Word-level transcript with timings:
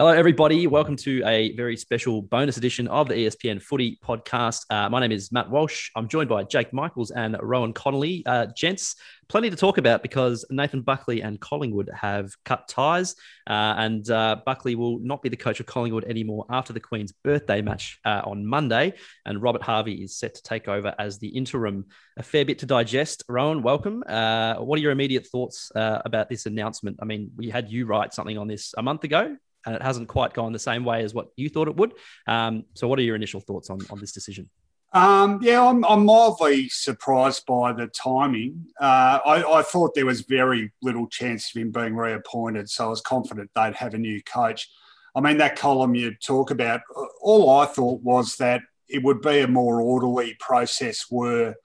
Hello, 0.00 0.10
everybody. 0.10 0.66
Welcome 0.66 0.96
to 0.96 1.22
a 1.24 1.54
very 1.54 1.76
special 1.76 2.20
bonus 2.20 2.56
edition 2.56 2.88
of 2.88 3.06
the 3.06 3.14
ESPN 3.14 3.62
Footy 3.62 3.96
Podcast. 4.04 4.66
Uh, 4.68 4.88
my 4.88 4.98
name 4.98 5.12
is 5.12 5.30
Matt 5.30 5.48
Walsh. 5.48 5.90
I'm 5.94 6.08
joined 6.08 6.28
by 6.28 6.42
Jake 6.42 6.72
Michaels 6.72 7.12
and 7.12 7.36
Rohan 7.40 7.72
Connolly. 7.72 8.24
Uh, 8.26 8.46
gents, 8.56 8.96
plenty 9.28 9.50
to 9.50 9.56
talk 9.56 9.78
about 9.78 10.02
because 10.02 10.44
Nathan 10.50 10.82
Buckley 10.82 11.22
and 11.22 11.38
Collingwood 11.38 11.88
have 11.94 12.32
cut 12.44 12.66
ties, 12.66 13.14
uh, 13.46 13.76
and 13.78 14.10
uh, 14.10 14.38
Buckley 14.44 14.74
will 14.74 14.98
not 14.98 15.22
be 15.22 15.28
the 15.28 15.36
coach 15.36 15.60
of 15.60 15.66
Collingwood 15.66 16.06
anymore 16.06 16.44
after 16.50 16.72
the 16.72 16.80
Queen's 16.80 17.12
birthday 17.12 17.62
match 17.62 18.00
uh, 18.04 18.22
on 18.24 18.44
Monday, 18.44 18.94
and 19.26 19.40
Robert 19.40 19.62
Harvey 19.62 20.02
is 20.02 20.16
set 20.16 20.34
to 20.34 20.42
take 20.42 20.66
over 20.66 20.92
as 20.98 21.20
the 21.20 21.28
interim. 21.28 21.86
A 22.16 22.24
fair 22.24 22.44
bit 22.44 22.58
to 22.58 22.66
digest. 22.66 23.22
Rohan, 23.28 23.62
welcome. 23.62 24.02
Uh, 24.08 24.56
what 24.56 24.76
are 24.76 24.82
your 24.82 24.90
immediate 24.90 25.28
thoughts 25.28 25.70
about 25.76 26.28
this 26.28 26.46
announcement? 26.46 26.98
I 27.00 27.04
mean, 27.04 27.30
we 27.36 27.48
had 27.48 27.70
you 27.70 27.86
write 27.86 28.12
something 28.12 28.38
on 28.38 28.48
this 28.48 28.74
a 28.76 28.82
month 28.82 29.04
ago 29.04 29.36
and 29.66 29.74
it 29.74 29.82
hasn't 29.82 30.08
quite 30.08 30.34
gone 30.34 30.52
the 30.52 30.58
same 30.58 30.84
way 30.84 31.02
as 31.02 31.14
what 31.14 31.28
you 31.36 31.48
thought 31.48 31.68
it 31.68 31.76
would. 31.76 31.94
Um, 32.26 32.64
so, 32.74 32.88
what 32.88 32.98
are 32.98 33.02
your 33.02 33.16
initial 33.16 33.40
thoughts 33.40 33.70
on, 33.70 33.78
on 33.90 34.00
this 34.00 34.12
decision? 34.12 34.48
Um, 34.92 35.40
yeah, 35.42 35.60
I'm, 35.60 35.84
I'm, 35.86 36.04
mildly 36.04 36.68
surprised 36.68 37.46
by 37.46 37.72
the 37.72 37.88
timing. 37.88 38.66
Uh, 38.80 39.18
I, 39.26 39.58
I, 39.58 39.62
thought 39.62 39.92
there 39.96 40.06
was 40.06 40.20
very 40.20 40.72
little 40.82 41.08
chance 41.08 41.50
of 41.50 41.60
him 41.60 41.72
being 41.72 41.96
reappointed, 41.96 42.70
so 42.70 42.86
I 42.86 42.88
was 42.90 43.00
confident 43.00 43.50
they'd 43.56 43.74
have 43.74 43.94
a 43.94 43.98
new 43.98 44.22
coach. 44.22 44.70
I 45.16 45.20
mean, 45.20 45.38
that 45.38 45.56
column 45.56 45.96
you 45.96 46.14
talk 46.24 46.52
about, 46.52 46.82
all 47.20 47.50
I 47.50 47.66
thought 47.66 48.02
was 48.02 48.36
that 48.36 48.62
it 48.88 49.02
would 49.02 49.20
be 49.20 49.40
a 49.40 49.48
more 49.48 49.80
orderly 49.80 50.36
process 50.38 51.06
were 51.10 51.56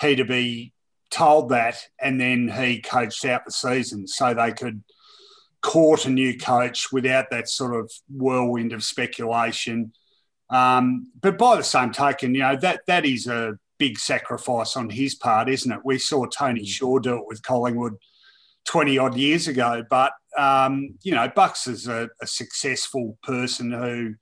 he 0.00 0.16
to 0.16 0.24
be 0.24 0.72
told 1.08 1.50
that 1.50 1.76
and 2.00 2.20
then 2.20 2.48
he 2.48 2.80
coached 2.80 3.24
out 3.24 3.44
the 3.44 3.52
season 3.52 4.08
so 4.08 4.34
they 4.34 4.50
could– 4.50 4.82
court 5.62 6.06
a 6.06 6.10
new 6.10 6.36
coach 6.36 6.92
without 6.92 7.30
that 7.30 7.48
sort 7.48 7.74
of 7.74 7.90
whirlwind 8.08 8.72
of 8.72 8.84
speculation. 8.84 9.92
Um, 10.50 11.10
but 11.20 11.38
by 11.38 11.56
the 11.56 11.64
same 11.64 11.92
token, 11.92 12.34
you 12.34 12.42
know 12.42 12.56
that 12.56 12.82
that 12.86 13.06
is 13.06 13.26
a 13.26 13.58
big 13.78 13.98
sacrifice 13.98 14.76
on 14.76 14.90
his 14.90 15.14
part, 15.14 15.48
isn't 15.48 15.72
it? 15.72 15.80
We 15.84 15.98
saw 15.98 16.26
Tony 16.26 16.62
mm. 16.62 16.68
Shaw 16.68 16.98
do 16.98 17.16
it 17.16 17.26
with 17.26 17.42
Collingwood 17.42 17.96
twenty 18.64 18.98
odd 18.98 19.16
years 19.16 19.48
ago, 19.48 19.82
but 19.88 20.12
um, 20.36 20.94
you 21.02 21.14
know 21.14 21.28
Bucks 21.34 21.66
is 21.66 21.88
a, 21.88 22.08
a 22.20 22.26
successful 22.26 23.18
person 23.22 23.70
who 23.70 24.14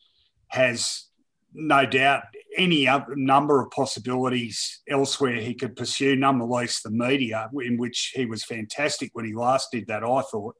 has 0.49 1.07
no 1.53 1.85
doubt 1.85 2.23
any 2.57 2.87
other 2.87 3.17
number 3.17 3.61
of 3.61 3.71
possibilities 3.71 4.81
elsewhere 4.89 5.37
he 5.37 5.55
could 5.55 5.77
pursue, 5.77 6.17
none 6.17 6.39
the 6.39 6.45
least 6.45 6.83
the 6.83 6.91
media, 6.91 7.49
in 7.63 7.77
which 7.77 8.13
he 8.15 8.27
was 8.27 8.45
fantastic 8.45 9.11
when 9.15 9.25
he 9.25 9.35
last 9.35 9.69
did 9.73 9.87
that, 9.87 10.05
I 10.05 10.23
thought. 10.23 10.55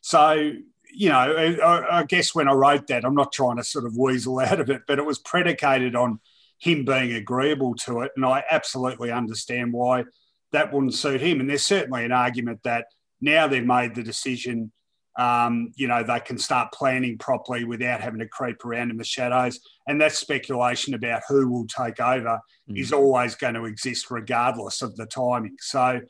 So, 0.00 0.52
you 0.92 1.08
know, 1.08 1.18
I, 1.18 2.00
I, 2.00 2.02
guess 2.04 2.34
when 2.34 2.48
I 2.48 2.52
wrote 2.52 2.86
that, 2.88 3.04
I'm 3.04 3.14
not 3.14 3.32
trying 3.32 3.56
to 3.56 3.64
sort 3.64 3.84
of 3.84 3.96
weasel 3.96 4.38
out 4.40 4.60
of 4.60 4.70
it, 4.70 4.82
but 4.86 4.98
it 4.98 5.04
was 5.04 5.18
predicated 5.18 5.94
on 5.94 6.20
him 6.58 6.84
being 6.84 7.12
agreeable 7.14 7.74
to 7.74 8.00
it. 8.00 8.12
And 8.16 8.24
I 8.24 8.44
absolutely 8.50 9.10
understand 9.10 9.72
why 9.72 10.04
that 10.52 10.72
wouldn't 10.72 10.94
suit 10.94 11.20
him. 11.20 11.40
And 11.40 11.48
there's 11.48 11.62
certainly 11.62 12.04
an 12.04 12.12
argument 12.12 12.60
that 12.64 12.86
now 13.20 13.46
they've 13.46 13.64
made 13.64 13.94
the 13.94 14.02
decision, 14.02 14.72
um, 15.18 15.72
you 15.76 15.88
know, 15.88 16.02
they 16.02 16.20
can 16.20 16.38
start 16.38 16.72
planning 16.72 17.18
properly 17.18 17.64
without 17.64 18.00
having 18.00 18.20
to 18.20 18.28
creep 18.28 18.64
around 18.64 18.90
in 18.90 18.96
the 18.96 19.04
shadows. 19.04 19.60
And 19.86 20.00
that 20.00 20.12
speculation 20.12 20.94
about 20.94 21.22
who 21.28 21.48
will 21.48 21.66
take 21.66 22.00
over 22.00 22.40
mm. 22.68 22.78
is 22.78 22.92
always 22.92 23.34
going 23.34 23.54
to 23.54 23.64
exist 23.64 24.10
regardless 24.10 24.82
of 24.82 24.96
the 24.96 25.06
timing. 25.06 25.56
So 25.60 26.00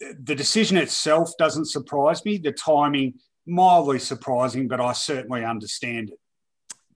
the 0.00 0.34
decision 0.34 0.76
itself 0.76 1.32
doesn't 1.38 1.66
surprise 1.66 2.24
me. 2.24 2.38
The 2.38 2.52
timing 2.52 3.14
mildly 3.50 3.98
surprising, 3.98 4.68
but 4.68 4.80
I 4.80 4.92
certainly 4.92 5.44
understand 5.44 6.10
it. 6.10 6.18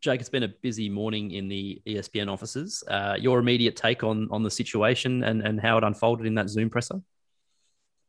Jake, 0.00 0.20
it's 0.20 0.28
been 0.28 0.42
a 0.42 0.48
busy 0.48 0.88
morning 0.88 1.30
in 1.30 1.48
the 1.48 1.80
ESPN 1.86 2.30
offices. 2.30 2.84
Uh, 2.88 3.16
your 3.19 3.38
immediate 3.38 3.74
take 3.74 4.05
on 4.05 4.28
on 4.30 4.42
the 4.42 4.50
situation 4.50 5.24
and, 5.24 5.41
and 5.41 5.61
how 5.61 5.78
it 5.78 5.84
unfolded 5.84 6.27
in 6.27 6.34
that 6.34 6.50
Zoom 6.50 6.69
presser? 6.69 7.01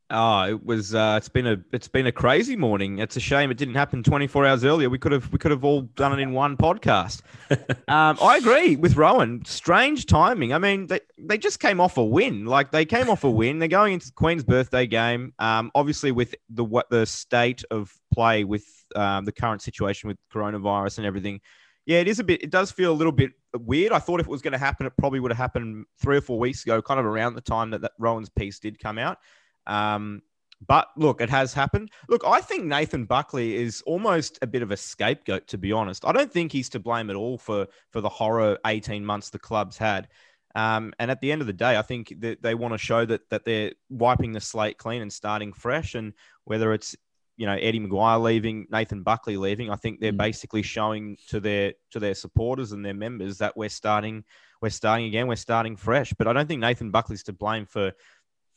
Oh, 0.08 0.42
it 0.42 0.64
was. 0.64 0.94
Uh, 0.94 1.14
it's 1.16 1.28
been 1.28 1.48
a. 1.48 1.56
It's 1.72 1.88
been 1.88 2.06
a 2.06 2.12
crazy 2.12 2.54
morning. 2.54 3.00
It's 3.00 3.16
a 3.16 3.20
shame 3.20 3.50
it 3.50 3.56
didn't 3.56 3.74
happen 3.74 4.04
24 4.04 4.46
hours 4.46 4.64
earlier. 4.64 4.88
We 4.88 4.98
could 4.98 5.10
have. 5.10 5.32
We 5.32 5.38
could 5.38 5.50
have 5.50 5.64
all 5.64 5.82
done 5.82 6.16
it 6.16 6.22
in 6.22 6.32
one 6.32 6.56
podcast. 6.56 7.22
um, 7.88 8.16
I 8.22 8.38
agree 8.40 8.76
with 8.76 8.96
Rohan. 8.96 9.44
Strange 9.44 10.06
timing. 10.06 10.52
I 10.52 10.58
mean, 10.58 10.86
they 10.86 11.00
they 11.18 11.38
just 11.38 11.58
came 11.58 11.80
off 11.80 11.96
a 11.96 12.04
win. 12.04 12.44
Like 12.44 12.70
they 12.70 12.84
came 12.84 13.10
off 13.10 13.24
a 13.24 13.30
win. 13.30 13.58
They're 13.58 13.66
going 13.66 13.94
into 13.94 14.06
the 14.06 14.12
Queen's 14.12 14.44
birthday 14.44 14.86
game. 14.86 15.34
Um, 15.40 15.72
obviously 15.74 16.12
with 16.12 16.36
the 16.50 16.62
what 16.62 16.88
the 16.88 17.04
state 17.04 17.64
of 17.72 17.92
play 18.14 18.44
with 18.44 18.64
um, 18.94 19.24
the 19.24 19.32
current 19.32 19.60
situation 19.60 20.06
with 20.06 20.18
coronavirus 20.32 20.98
and 20.98 21.06
everything. 21.06 21.40
Yeah, 21.84 21.98
it 21.98 22.06
is 22.06 22.20
a 22.20 22.24
bit. 22.24 22.42
It 22.42 22.50
does 22.50 22.70
feel 22.70 22.92
a 22.92 22.94
little 22.94 23.12
bit 23.12 23.32
weird. 23.54 23.92
I 23.92 23.98
thought 23.98 24.20
if 24.20 24.26
it 24.26 24.30
was 24.30 24.42
going 24.42 24.52
to 24.52 24.58
happen, 24.58 24.86
it 24.86 24.92
probably 24.98 25.18
would 25.18 25.32
have 25.32 25.38
happened 25.38 25.86
three 26.00 26.16
or 26.16 26.20
four 26.20 26.38
weeks 26.38 26.62
ago, 26.64 26.80
kind 26.80 27.00
of 27.00 27.06
around 27.06 27.34
the 27.34 27.40
time 27.40 27.70
that, 27.70 27.80
that 27.80 27.92
Rohan's 27.98 28.28
piece 28.28 28.58
did 28.60 28.78
come 28.78 28.98
out. 28.98 29.18
Um, 29.66 30.22
but 30.66 30.88
look, 30.96 31.20
it 31.20 31.30
has 31.30 31.52
happened. 31.52 31.90
Look, 32.08 32.22
I 32.26 32.40
think 32.40 32.64
Nathan 32.64 33.04
Buckley 33.04 33.56
is 33.56 33.82
almost 33.82 34.38
a 34.42 34.46
bit 34.46 34.62
of 34.62 34.70
a 34.70 34.76
scapegoat, 34.76 35.46
to 35.48 35.58
be 35.58 35.72
honest. 35.72 36.04
I 36.06 36.12
don't 36.12 36.32
think 36.32 36.50
he's 36.50 36.68
to 36.70 36.80
blame 36.80 37.10
at 37.10 37.16
all 37.16 37.38
for 37.38 37.66
for 37.90 38.00
the 38.00 38.08
horror 38.08 38.58
18 38.66 39.04
months 39.04 39.30
the 39.30 39.38
club's 39.38 39.76
had. 39.76 40.08
Um, 40.54 40.94
and 40.98 41.10
at 41.10 41.20
the 41.20 41.30
end 41.30 41.42
of 41.42 41.46
the 41.46 41.52
day, 41.52 41.76
I 41.76 41.82
think 41.82 42.14
that 42.20 42.42
they 42.42 42.54
want 42.54 42.72
to 42.72 42.78
show 42.78 43.04
that 43.04 43.28
that 43.28 43.44
they're 43.44 43.72
wiping 43.90 44.32
the 44.32 44.40
slate 44.40 44.78
clean 44.78 45.02
and 45.02 45.12
starting 45.12 45.52
fresh. 45.52 45.94
And 45.94 46.14
whether 46.44 46.72
it's 46.72 46.96
you 47.36 47.44
know 47.44 47.52
Eddie 47.52 47.80
McGuire 47.80 48.22
leaving, 48.22 48.66
Nathan 48.70 49.02
Buckley 49.02 49.36
leaving, 49.36 49.70
I 49.70 49.76
think 49.76 50.00
they're 50.00 50.12
mm. 50.12 50.16
basically 50.18 50.62
showing 50.62 51.18
to 51.28 51.38
their 51.38 51.74
to 51.90 52.00
their 52.00 52.14
supporters 52.14 52.72
and 52.72 52.84
their 52.84 52.94
members 52.94 53.38
that 53.38 53.56
we're 53.56 53.68
starting 53.68 54.24
we're 54.62 54.70
starting 54.70 55.06
again, 55.06 55.26
we're 55.26 55.36
starting 55.36 55.76
fresh. 55.76 56.12
But 56.16 56.26
I 56.26 56.32
don't 56.32 56.46
think 56.46 56.60
Nathan 56.60 56.90
Buckley's 56.90 57.22
to 57.24 57.32
blame 57.32 57.66
for 57.66 57.92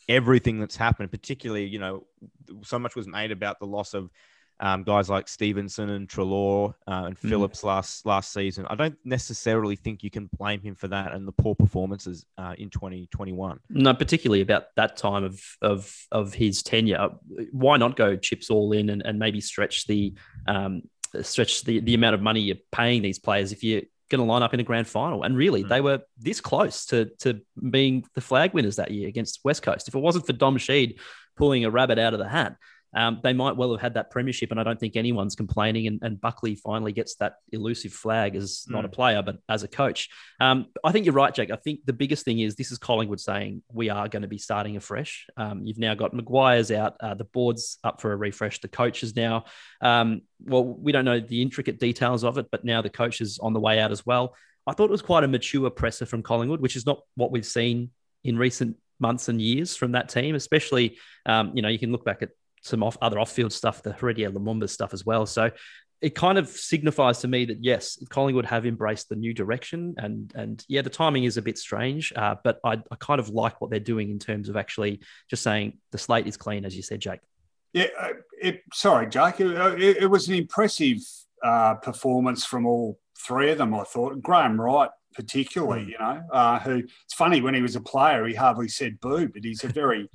everything 0.09 0.59
that's 0.59 0.75
happened, 0.75 1.12
particularly, 1.12 1.66
you 1.66 1.80
know, 1.80 2.06
so 2.64 2.80
much 2.80 2.96
was 2.96 3.08
made 3.08 3.31
about 3.31 3.59
the 3.59 3.68
loss 3.68 3.94
of 3.94 4.09
um, 4.62 4.84
guys 4.84 5.09
like 5.09 5.30
Stephenson 5.30 5.90
and 5.92 6.09
Treloar 6.09 6.74
uh, 6.86 7.03
and 7.06 7.18
mm. 7.18 7.30
Phillips 7.30 7.64
last 7.64 8.06
last 8.06 8.34
season. 8.34 8.66
I 8.70 8.75
don't 8.75 8.97
necessarily 9.06 9.78
think 9.78 10.03
you 10.03 10.09
can 10.09 10.30
blame 10.38 10.59
him 10.59 10.75
for 10.75 10.90
that 10.90 11.14
and 11.14 11.25
the 11.25 11.31
poor 11.31 11.56
performances 11.56 12.25
uh, 12.38 12.56
in 12.58 12.70
2021. 12.70 13.59
No, 13.70 13.94
particularly 13.94 14.42
about 14.42 14.75
that 14.75 14.97
time 14.97 15.24
of 15.24 15.42
of 15.62 15.96
of 16.12 16.34
his 16.34 16.62
tenure. 16.62 17.09
Why 17.52 17.78
not 17.78 17.96
go 17.96 18.18
chips 18.18 18.50
all 18.50 18.74
in 18.74 18.90
and, 18.90 19.02
and 19.06 19.18
maybe 19.18 19.40
stretch 19.40 19.88
the 19.88 20.14
um, 20.46 20.81
stretch 21.22 21.64
the, 21.64 21.80
the 21.80 21.94
amount 21.94 22.16
of 22.16 22.22
money 22.22 22.41
you're 22.41 22.58
paying 22.72 23.02
these 23.02 23.20
players 23.20 23.53
if 23.53 23.64
you 23.64 23.86
going 24.09 24.20
to 24.20 24.25
line 24.25 24.44
up 24.44 24.53
in 24.53 24.59
a 24.59 24.64
grand 24.64 24.88
final. 24.88 25.24
And 25.24 25.36
really, 25.36 25.64
mm. 25.64 25.70
they 25.70 25.81
were 25.81 26.02
this 26.18 26.42
close 26.42 26.86
to, 26.88 27.06
to 27.20 27.42
being 27.70 28.06
the 28.16 28.22
flag 28.22 28.53
winners 28.53 28.78
that 28.78 28.92
year 28.92 29.08
against 29.08 29.40
West 29.44 29.62
Coast. 29.62 29.88
If 29.88 29.96
it 29.96 30.00
wasn't 30.00 30.25
for 30.25 30.34
Dom 30.34 30.58
Sheed 30.58 31.00
pulling 31.38 31.66
a 31.66 31.72
rabbit 31.72 32.00
out 32.00 32.14
of 32.14 32.20
the 32.20 32.28
hat, 32.28 32.56
um, 32.96 33.20
they 33.24 33.34
might 33.34 33.56
well 33.56 33.72
have 33.72 33.82
had 33.82 33.94
that 33.94 34.10
premiership, 34.10 34.52
and 34.52 34.60
I 34.60 34.64
don't 34.64 34.80
think 34.80 34.96
anyone's 34.96 35.36
complaining. 35.36 35.88
And, 35.88 36.00
and 36.02 36.20
Buckley 36.20 36.56
finally 36.56 36.92
gets 36.92 37.16
that 37.16 37.36
elusive 37.52 37.94
flag 37.94 38.36
as 38.36 38.66
mm. 38.68 38.74
not 38.74 38.86
a 38.86 38.88
mm. 38.88 38.94
player, 38.94 39.22
but 39.22 39.38
as 39.48 39.64
a 39.64 39.68
coach. 39.68 40.10
Um, 40.40 40.68
I 40.84 40.92
think 40.92 41.06
you're 41.06 41.14
right, 41.14 41.34
Jake. 41.34 41.52
I 41.52 41.56
think 41.58 41.82
the 41.86 41.94
biggest 41.94 42.26
thing 42.26 42.40
is 42.40 42.56
this 42.56 42.72
is 42.72 42.78
Collingwood 42.78 43.20
saying 43.20 43.62
we 43.72 43.90
are 43.90 44.08
going 44.08 44.24
to 44.24 44.28
be 44.28 44.38
starting 44.38 44.76
afresh. 44.76 45.28
Um, 45.38 45.64
you've 45.64 45.78
now 45.78 45.94
got 45.94 46.14
McGuire's 46.14 46.72
out, 46.72 46.96
uh, 47.00 47.14
the 47.14 47.26
board's 47.26 47.78
up 47.84 48.02
for 48.02 48.12
a 48.12 48.16
refresh, 48.16 48.60
the 48.62 48.68
coach 48.68 49.04
is 49.04 49.16
now. 49.16 49.46
Um, 49.82 50.22
well, 50.44 50.64
we 50.64 50.92
don't 50.92 51.06
know 51.06 51.20
the 51.20 51.42
intricate 51.42 51.80
details 51.80 52.24
of 52.24 52.38
it, 52.38 52.48
but 52.52 52.64
now 52.64 52.82
the 52.82 52.90
coach 52.90 53.22
is 53.22 53.40
on 53.40 53.54
the 53.54 53.60
way 53.60 53.80
out 53.80 53.92
as 53.92 54.06
well. 54.06 54.36
I 54.66 54.74
thought 54.74 54.86
it 54.86 54.92
was 54.92 55.02
quite 55.02 55.24
a 55.24 55.28
mature 55.28 55.70
presser 55.70 56.06
from 56.06 56.24
Collingwood, 56.24 56.62
which 56.62 56.76
is 56.76 56.86
not 56.86 57.02
what 57.16 57.32
we've 57.32 57.46
seen 57.46 57.92
in 58.24 58.38
recent 58.38 58.78
months 59.00 59.30
and 59.30 59.42
years 59.42 59.76
from 59.76 59.94
that 59.94 60.10
team, 60.10 60.36
especially, 60.36 60.98
um, 61.26 61.54
you 61.56 61.62
know, 61.62 61.70
you 61.70 61.80
can 61.80 61.92
look 61.92 62.06
back 62.06 62.22
at 62.22 62.30
some 62.62 62.84
off 62.84 62.97
other 63.02 63.20
off-field 63.20 63.53
stuff, 63.53 63.84
the 63.84 63.92
Heritier 63.92 64.31
Lumumba 64.31 64.70
stuff 64.70 64.94
as 64.94 65.06
well. 65.06 65.25
So 65.25 65.52
it 66.02 66.16
kind 66.16 66.38
of 66.38 66.47
signifies 66.47 67.20
to 67.20 67.28
me 67.28 67.46
that 67.46 67.58
yes, 67.62 68.02
Collingwood 68.09 68.46
have 68.46 68.66
embraced 68.66 69.09
the 69.09 69.16
new 69.16 69.34
direction, 69.34 69.96
and 69.97 70.32
and 70.35 70.64
yeah, 70.67 70.82
the 70.82 70.90
timing 70.90 71.26
is 71.26 71.38
a 71.38 71.41
bit 71.41 71.58
strange, 71.58 72.14
uh, 72.16 72.35
but 72.44 72.59
I, 72.64 72.82
I 72.91 72.96
kind 73.00 73.20
of 73.20 73.29
like 73.29 73.59
what 73.59 73.70
they're 73.70 73.79
doing 73.79 74.09
in 74.09 74.20
terms 74.20 74.50
of 74.50 74.56
actually 74.56 75.02
just 75.29 75.44
saying 75.44 75.78
the 75.91 75.97
slate 75.97 76.28
is 76.28 76.38
clean, 76.38 76.66
as 76.66 76.76
you 76.76 76.84
said, 76.84 77.02
Jake. 77.02 77.20
Yeah, 77.73 77.88
uh, 78.00 78.09
it, 78.41 78.61
sorry, 78.73 79.09
Jake. 79.09 79.41
It, 79.41 79.58
uh, 79.58 79.76
it, 79.76 79.97
it, 79.97 80.08
was 80.08 80.28
an 80.29 80.35
impressive 80.35 81.00
uh, 81.44 81.76
performance 81.76 82.46
from 82.46 82.66
all 82.66 82.97
three 83.17 83.52
of 83.52 83.58
them. 83.58 83.76
I 83.76 83.84
thought 83.84 84.22
Graham 84.22 84.59
Wright, 84.59 84.90
particularly, 85.14 85.84
mm. 85.84 85.90
you 85.90 86.00
know, 86.00 86.22
uh, 86.32 86.59
who 86.59 86.78
it's 86.78 87.14
funny 87.14 87.41
when 87.41 87.53
he 87.53 87.61
was 87.61 87.76
a 87.76 87.82
player, 87.82 88.26
he 88.26 88.34
hardly 88.34 88.70
said 88.70 89.00
boo, 89.02 89.28
but 89.28 89.44
he's 89.44 89.64
a 89.64 89.67
very 89.67 90.09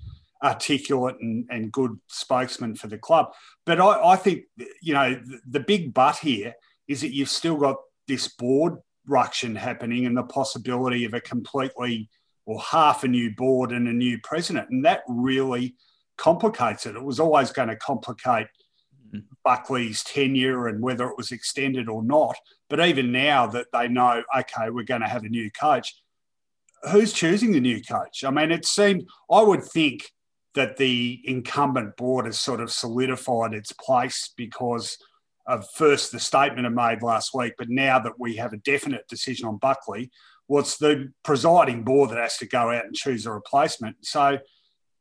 articulate 0.44 1.17
and, 1.20 1.46
and 1.50 1.73
good 1.73 1.99
spokesman 2.08 2.76
for 2.76 2.87
the 2.87 2.99
club. 2.99 3.32
But 3.64 3.81
I, 3.81 4.12
I 4.12 4.17
think, 4.17 4.43
you 4.82 4.93
know, 4.93 5.14
the, 5.14 5.41
the 5.49 5.61
big 5.61 5.94
but 5.94 6.19
here 6.19 6.55
is 6.87 7.00
that 7.00 7.14
you've 7.14 7.31
still 7.31 7.56
got 7.56 7.76
this 8.06 8.29
board 8.29 8.75
ruction 9.06 9.56
happening 9.56 10.06
and 10.06 10.17
the 10.17 10.23
possibility 10.23 11.05
of 11.05 11.14
a 11.14 11.20
completely 11.20 12.11
or 12.46 12.61
half 12.61 13.05
a 13.05 13.08
new 13.08 13.35
board 13.35 13.73
and 13.73 13.88
a 13.88 13.93
new 13.93 14.19
president. 14.23 14.69
And 14.70 14.85
that 14.85 15.02
really 15.08 15.75
complicates 16.19 16.85
it. 16.85 16.94
It 16.94 17.02
was 17.02 17.19
always 17.19 17.50
going 17.50 17.69
to 17.69 17.76
complicate 17.76 18.49
mm-hmm. 19.08 19.20
Buckley's 19.44 20.05
tenure 20.05 20.69
and 20.69 20.82
whether 20.82 21.08
it 21.08 21.17
was 21.17 21.32
extended 21.32 21.88
or 21.88 22.02
not. 22.02 22.37
But 22.69 22.87
even 22.87 23.12
now 23.12 23.46
that 23.46 23.69
they 23.73 23.88
know, 23.88 24.23
okay, 24.38 24.69
we're 24.69 24.85
going 24.85 25.00
to 25.00 25.08
have 25.08 25.25
a 25.25 25.29
new 25.29 25.50
coach, 25.50 25.94
who's 26.91 27.14
choosing 27.14 27.52
the 27.52 27.61
new 27.61 27.82
coach? 27.82 28.25
I 28.25 28.31
mean, 28.31 28.50
it 28.50 28.67
seemed, 28.67 29.08
I 29.31 29.43
would 29.43 29.64
think 29.64 30.11
that 30.55 30.77
the 30.77 31.21
incumbent 31.25 31.97
board 31.97 32.27
has 32.27 32.39
sort 32.39 32.61
of 32.61 32.71
solidified 32.71 33.55
its 33.55 33.73
place 33.73 34.33
because 34.37 34.97
of 35.47 35.69
first 35.75 36.12
the 36.12 36.21
statement 36.21 36.67
I 36.67 36.71
made 36.71 37.03
last 37.03 37.35
week, 37.35 37.55
but 37.59 37.69
now 37.69 37.99
that 37.99 38.19
we 38.19 38.37
have 38.37 38.53
a 38.53 38.59
definite 38.59 39.06
decision 39.09 39.47
on 39.47 39.59
Buckley, 39.59 40.11
what's 40.47 40.79
the 40.79 41.12
presiding 41.23 41.83
board 41.83 42.11
that 42.11 42.19
has 42.19 42.39
to 42.39 42.47
go 42.47 42.71
out 42.71 42.85
and 42.85 42.95
choose 42.95 43.27
a 43.27 43.33
replacement? 43.33 43.97
So, 44.06 44.39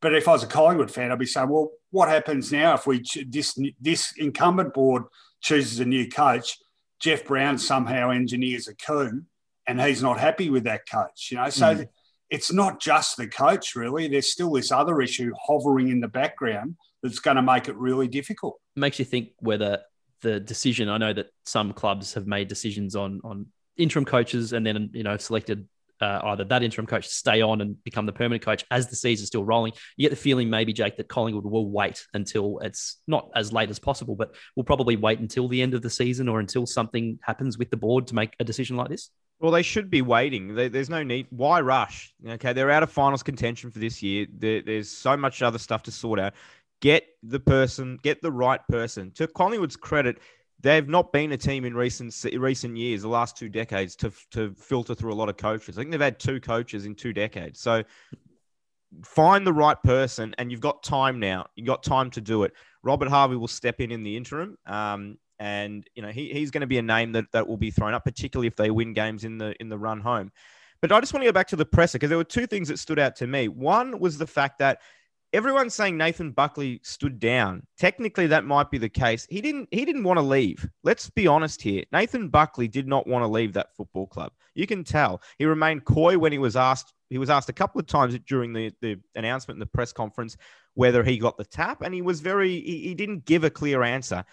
but 0.02 0.14
if 0.14 0.28
I 0.28 0.32
was 0.32 0.42
a 0.42 0.48
Collingwood 0.48 0.90
fan, 0.90 1.12
I'd 1.12 1.18
be 1.18 1.26
saying, 1.26 1.48
well, 1.48 1.70
what 1.90 2.08
happens 2.08 2.52
now 2.52 2.74
if 2.74 2.86
we 2.86 3.02
this 3.28 3.58
this 3.80 4.12
incumbent 4.18 4.74
board 4.74 5.04
chooses 5.40 5.80
a 5.80 5.84
new 5.84 6.08
coach? 6.08 6.58
Jeff 7.00 7.24
Browne 7.24 7.58
somehow 7.58 8.10
engineers 8.10 8.68
a 8.68 8.74
coup, 8.74 9.22
and 9.66 9.80
he's 9.80 10.02
not 10.02 10.18
happy 10.18 10.50
with 10.50 10.64
that 10.64 10.88
coach. 10.90 11.28
You 11.30 11.38
know, 11.38 11.48
so. 11.48 11.74
Mm 11.76 11.88
it's 12.34 12.52
not 12.52 12.80
just 12.80 13.16
the 13.16 13.28
coach, 13.28 13.76
really. 13.76 14.08
There's 14.08 14.32
still 14.32 14.50
this 14.50 14.72
other 14.72 15.00
issue 15.00 15.32
hovering 15.40 15.88
in 15.88 16.00
the 16.00 16.08
background 16.08 16.76
that's 17.02 17.20
going 17.20 17.36
to 17.36 17.42
make 17.42 17.68
it 17.68 17.76
really 17.76 18.08
difficult. 18.08 18.60
Makes 18.74 18.98
you 18.98 19.04
think 19.04 19.30
whether 19.38 19.82
the 20.20 20.40
decision. 20.40 20.88
I 20.88 20.98
know 20.98 21.12
that 21.12 21.26
some 21.44 21.72
clubs 21.72 22.14
have 22.14 22.26
made 22.26 22.48
decisions 22.48 22.96
on 22.96 23.20
on 23.22 23.46
interim 23.76 24.04
coaches 24.04 24.52
and 24.52 24.66
then 24.66 24.90
you 24.92 25.02
know 25.02 25.16
selected 25.16 25.68
uh, 26.00 26.20
either 26.24 26.44
that 26.44 26.62
interim 26.62 26.86
coach 26.86 27.06
to 27.06 27.14
stay 27.14 27.40
on 27.40 27.60
and 27.60 27.82
become 27.84 28.04
the 28.04 28.12
permanent 28.12 28.42
coach 28.42 28.64
as 28.70 28.88
the 28.88 28.96
season's 28.96 29.28
still 29.28 29.44
rolling. 29.44 29.72
You 29.96 30.08
get 30.08 30.10
the 30.10 30.20
feeling 30.20 30.50
maybe 30.50 30.72
Jake 30.72 30.96
that 30.96 31.08
Collingwood 31.08 31.44
will 31.44 31.70
wait 31.70 32.04
until 32.14 32.58
it's 32.58 33.00
not 33.06 33.30
as 33.36 33.52
late 33.52 33.70
as 33.70 33.78
possible, 33.78 34.16
but 34.16 34.34
we'll 34.56 34.64
probably 34.64 34.96
wait 34.96 35.20
until 35.20 35.46
the 35.46 35.62
end 35.62 35.72
of 35.72 35.82
the 35.82 35.90
season 35.90 36.28
or 36.28 36.40
until 36.40 36.66
something 36.66 37.20
happens 37.22 37.58
with 37.58 37.70
the 37.70 37.76
board 37.76 38.08
to 38.08 38.14
make 38.16 38.34
a 38.40 38.44
decision 38.44 38.76
like 38.76 38.88
this. 38.88 39.10
Well, 39.40 39.52
they 39.52 39.62
should 39.62 39.90
be 39.90 40.02
waiting. 40.02 40.54
there's 40.54 40.88
no 40.88 41.02
need. 41.02 41.26
Why 41.30 41.60
rush? 41.60 42.14
Okay, 42.26 42.52
they're 42.52 42.70
out 42.70 42.82
of 42.82 42.90
finals 42.90 43.22
contention 43.22 43.70
for 43.70 43.78
this 43.78 44.02
year. 44.02 44.26
there's 44.38 44.90
so 44.90 45.16
much 45.16 45.42
other 45.42 45.58
stuff 45.58 45.82
to 45.84 45.90
sort 45.90 46.18
out. 46.18 46.34
Get 46.80 47.04
the 47.22 47.40
person, 47.40 47.98
get 48.02 48.22
the 48.22 48.32
right 48.32 48.60
person. 48.68 49.10
To 49.12 49.26
Collingwood's 49.26 49.76
credit, 49.76 50.20
they've 50.60 50.88
not 50.88 51.12
been 51.12 51.32
a 51.32 51.36
team 51.36 51.64
in 51.64 51.74
recent 51.74 52.14
recent 52.36 52.76
years, 52.76 53.02
the 53.02 53.08
last 53.08 53.36
two 53.36 53.48
decades, 53.48 53.96
to 53.96 54.12
to 54.30 54.54
filter 54.54 54.94
through 54.94 55.12
a 55.12 55.14
lot 55.14 55.28
of 55.28 55.36
coaches. 55.36 55.78
I 55.78 55.82
think 55.82 55.90
they've 55.90 56.00
had 56.00 56.18
two 56.18 56.40
coaches 56.40 56.86
in 56.86 56.94
two 56.94 57.12
decades. 57.12 57.60
So 57.60 57.82
find 59.04 59.46
the 59.46 59.52
right 59.52 59.80
person, 59.82 60.34
and 60.38 60.50
you've 60.50 60.60
got 60.60 60.82
time 60.82 61.20
now. 61.20 61.46
You've 61.56 61.66
got 61.66 61.82
time 61.82 62.10
to 62.12 62.20
do 62.20 62.44
it. 62.44 62.52
Robert 62.82 63.08
Harvey 63.08 63.36
will 63.36 63.48
step 63.48 63.80
in 63.80 63.90
in 63.90 64.02
the 64.02 64.16
interim. 64.16 64.56
Um, 64.66 65.18
and 65.38 65.86
you 65.94 66.02
know 66.02 66.10
he, 66.10 66.32
he's 66.32 66.50
going 66.50 66.60
to 66.62 66.66
be 66.66 66.78
a 66.78 66.82
name 66.82 67.12
that, 67.12 67.30
that 67.32 67.46
will 67.46 67.56
be 67.56 67.70
thrown 67.70 67.94
up, 67.94 68.04
particularly 68.04 68.46
if 68.46 68.56
they 68.56 68.70
win 68.70 68.92
games 68.92 69.24
in 69.24 69.38
the 69.38 69.54
in 69.60 69.68
the 69.68 69.78
run 69.78 70.00
home. 70.00 70.30
But 70.80 70.92
I 70.92 71.00
just 71.00 71.14
want 71.14 71.22
to 71.22 71.28
go 71.28 71.32
back 71.32 71.48
to 71.48 71.56
the 71.56 71.64
presser 71.64 71.96
because 71.96 72.10
there 72.10 72.18
were 72.18 72.24
two 72.24 72.46
things 72.46 72.68
that 72.68 72.78
stood 72.78 72.98
out 72.98 73.16
to 73.16 73.26
me. 73.26 73.48
One 73.48 73.98
was 73.98 74.18
the 74.18 74.26
fact 74.26 74.58
that 74.58 74.80
everyone's 75.32 75.74
saying 75.74 75.96
Nathan 75.96 76.30
Buckley 76.30 76.80
stood 76.82 77.18
down. 77.18 77.66
Technically, 77.78 78.26
that 78.28 78.44
might 78.44 78.70
be 78.70 78.78
the 78.78 78.88
case. 78.88 79.26
He 79.28 79.40
didn't. 79.40 79.68
He 79.70 79.84
didn't 79.84 80.04
want 80.04 80.18
to 80.18 80.22
leave. 80.22 80.66
Let's 80.82 81.10
be 81.10 81.26
honest 81.26 81.60
here. 81.60 81.84
Nathan 81.92 82.28
Buckley 82.28 82.68
did 82.68 82.86
not 82.86 83.06
want 83.06 83.22
to 83.22 83.28
leave 83.28 83.52
that 83.54 83.74
football 83.76 84.06
club. 84.06 84.32
You 84.54 84.66
can 84.66 84.84
tell. 84.84 85.20
He 85.38 85.44
remained 85.44 85.84
coy 85.84 86.16
when 86.16 86.32
he 86.32 86.38
was 86.38 86.56
asked. 86.56 86.94
He 87.10 87.18
was 87.18 87.30
asked 87.30 87.48
a 87.48 87.54
couple 87.54 87.80
of 87.80 87.86
times 87.86 88.18
during 88.26 88.52
the, 88.52 88.72
the 88.80 88.98
announcement 89.14 89.56
in 89.56 89.60
the 89.60 89.66
press 89.66 89.92
conference 89.92 90.36
whether 90.74 91.04
he 91.04 91.18
got 91.18 91.36
the 91.36 91.44
tap, 91.44 91.82
and 91.82 91.94
he 91.94 92.02
was 92.02 92.20
very. 92.20 92.60
He, 92.60 92.88
he 92.88 92.94
didn't 92.94 93.24
give 93.24 93.44
a 93.44 93.50
clear 93.50 93.82
answer 93.82 94.24